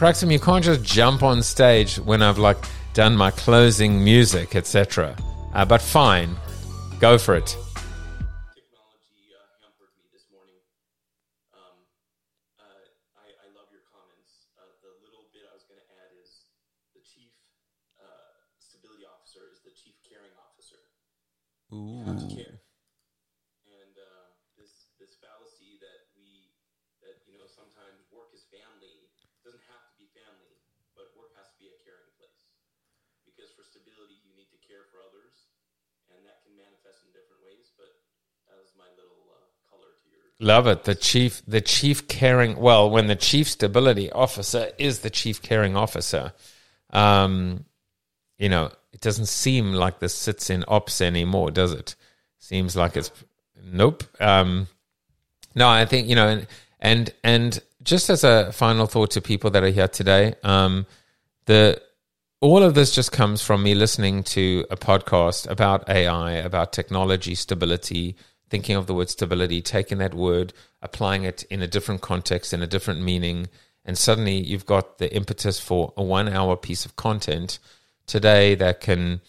[0.02, 2.58] Praxim, you can't just jump on stage when I've like
[2.90, 5.14] done my closing music, etc.
[5.54, 6.34] Uh, but fine,
[6.98, 7.54] go for it.
[8.50, 10.58] technology uh, hampered me this morning.
[11.54, 11.86] Um,
[12.58, 12.82] uh,
[13.14, 14.50] I, I love your comments.
[14.58, 16.50] Uh, the little bit I was going to add is
[16.98, 17.30] the chief
[18.02, 20.82] uh, stability officer is the chief caring officer.
[21.70, 22.58] You have to care.
[23.70, 26.50] And uh, this this fallacy that we
[27.06, 29.02] that you know sometimes work is family
[29.42, 30.54] doesn't have to be family,
[30.94, 32.46] but work has to be a caring place.
[33.26, 35.50] Because for stability, you need to care for others,
[36.14, 37.72] and that can manifest in different ways.
[37.76, 37.88] But
[38.48, 40.84] that was my little uh, color to your Love it.
[40.84, 42.58] The chief, the chief caring.
[42.58, 46.32] Well, when the chief stability officer is the chief caring officer,
[46.90, 47.64] um,
[48.38, 51.94] you know, it doesn't seem like this sits in ops anymore, does it?
[52.38, 53.10] Seems like it's
[53.64, 54.04] nope.
[54.20, 54.68] Um,
[55.54, 56.46] no, I think you know, and
[56.80, 60.86] and and just as a final thought to people that are here today, um,
[61.46, 61.80] the
[62.42, 67.36] all of this just comes from me listening to a podcast about AI, about technology
[67.36, 68.16] stability,
[68.50, 72.60] thinking of the word stability, taking that word, applying it in a different context, in
[72.60, 73.46] a different meaning,
[73.84, 77.60] and suddenly you've got the impetus for a one hour piece of content
[78.08, 79.20] today that can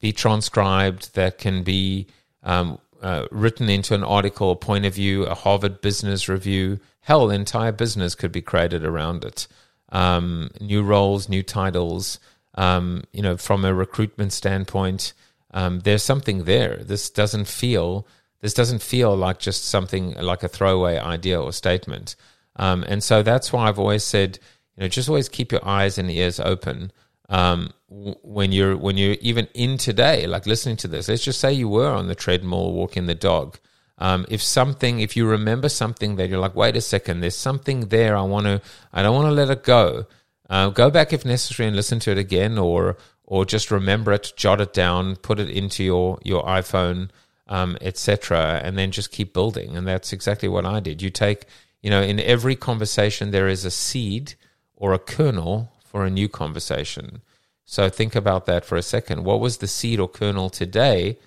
[0.00, 2.06] be transcribed, that can be
[2.44, 6.80] um, uh, written into an article, a point of view, a Harvard Business Review.
[7.00, 9.48] Hell, entire business could be created around it.
[9.90, 12.18] Um, new roles, new titles.
[12.56, 15.12] Um, you know, from a recruitment standpoint,
[15.52, 16.76] um, there's something there.
[16.76, 18.06] This doesn't feel
[18.40, 22.14] this doesn't feel like just something like a throwaway idea or statement.
[22.56, 24.38] Um, and so that's why I've always said,
[24.76, 26.92] you know, just always keep your eyes and ears open
[27.30, 31.08] um, when you're when you're even in today, like listening to this.
[31.08, 33.58] Let's just say you were on the treadmill walking the dog.
[33.96, 37.88] Um, if something, if you remember something that you're like, wait a second, there's something
[37.88, 38.16] there.
[38.16, 38.60] I want to,
[38.92, 40.06] I don't want to let it go.
[40.48, 44.32] Uh, go back if necessary and listen to it again, or or just remember it,
[44.36, 47.10] jot it down, put it into your your iPhone,
[47.48, 49.76] um, etc., and then just keep building.
[49.76, 51.00] And that's exactly what I did.
[51.00, 51.46] You take,
[51.82, 54.34] you know, in every conversation there is a seed
[54.76, 57.22] or a kernel for a new conversation.
[57.64, 59.24] So think about that for a second.
[59.24, 61.18] What was the seed or kernel today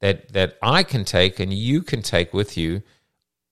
[0.00, 2.82] that that I can take and you can take with you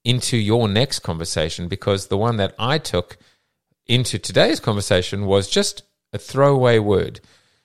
[0.05, 1.69] into your next conversation?
[1.69, 3.19] Because the one that I took
[3.87, 7.21] into today's conversation was just a throwaway word,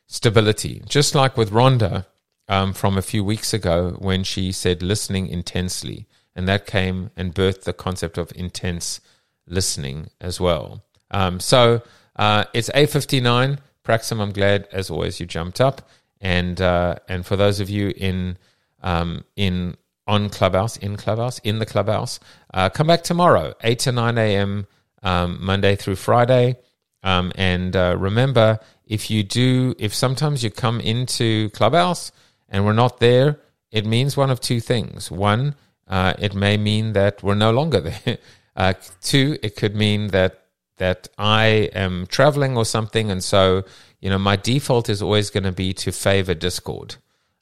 [0.08, 0.82] stability.
[0.88, 2.06] Just like with Rhonda
[2.48, 7.36] um, from a few weeks ago when she said listening intensely, and that came and
[7.36, 9.02] birthed the concept of intense
[9.48, 10.84] listening as well.
[11.12, 11.82] Um, so
[12.16, 13.60] uh, it's eight fifty nine.
[13.84, 15.88] Praxim, I'm glad as always you jumped up,
[16.20, 18.38] and uh, and for those of you in
[18.82, 22.20] um, in on Clubhouse, in Clubhouse, in the Clubhouse,
[22.54, 24.68] uh, come back tomorrow, eight to nine a.m.
[25.08, 26.58] Um, Monday through Friday,
[27.02, 32.12] um, and uh, remember if you do, if sometimes you come into Clubhouse
[32.50, 33.40] and we're not there,
[33.72, 35.12] it means one of two things.
[35.12, 35.56] One,
[35.88, 38.18] uh, it may mean that we're no longer there.
[38.56, 40.44] Uh, two, it could mean that
[40.78, 43.64] that I am traveling or something, and so
[44.02, 46.96] you know my default is always going to be to favor Discord.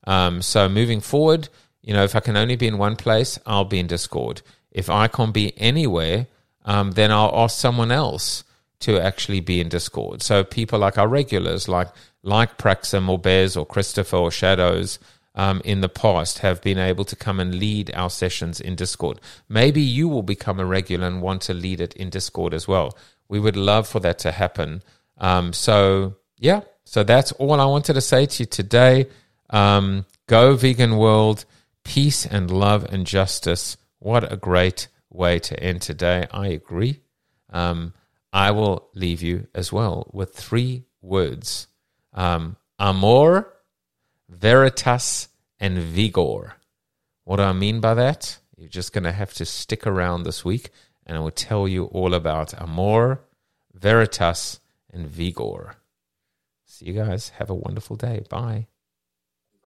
[0.06, 1.50] Um, so moving forward,
[1.82, 4.42] you know, if I can only be in one place, I'll be in Discord.
[4.72, 6.28] If I can't be anywhere,
[6.66, 8.44] um, then I'll ask someone else
[8.80, 10.22] to actually be in Discord.
[10.22, 11.88] So people like our regulars, like
[12.24, 15.00] like Praxim or Bez or Christopher or Shadows,
[15.36, 19.20] um, in the past have been able to come and lead our sessions in Discord.
[19.48, 22.98] Maybe you will become a regular and want to lead it in Discord as well.
[23.28, 24.82] We would love for that to happen.
[25.18, 29.08] Um, so, yeah, so that's all I wanted to say to you today.
[29.50, 31.46] Um, go vegan world,
[31.84, 33.78] peace and love and justice.
[34.00, 36.28] What a great way to end today.
[36.32, 37.02] I agree.
[37.50, 37.94] Um,
[38.34, 41.68] I will leave you as well with three words
[42.14, 43.54] um, amor,
[44.30, 46.56] veritas, and vigor.
[47.24, 48.38] What do I mean by that?
[48.58, 50.70] You're just going to have to stick around this week
[51.06, 53.22] and I will tell you all about amor,
[53.74, 54.60] veritas,
[54.92, 55.76] and vigor.
[56.66, 57.30] See you guys.
[57.38, 58.24] Have a wonderful day.
[58.30, 58.68] Bye.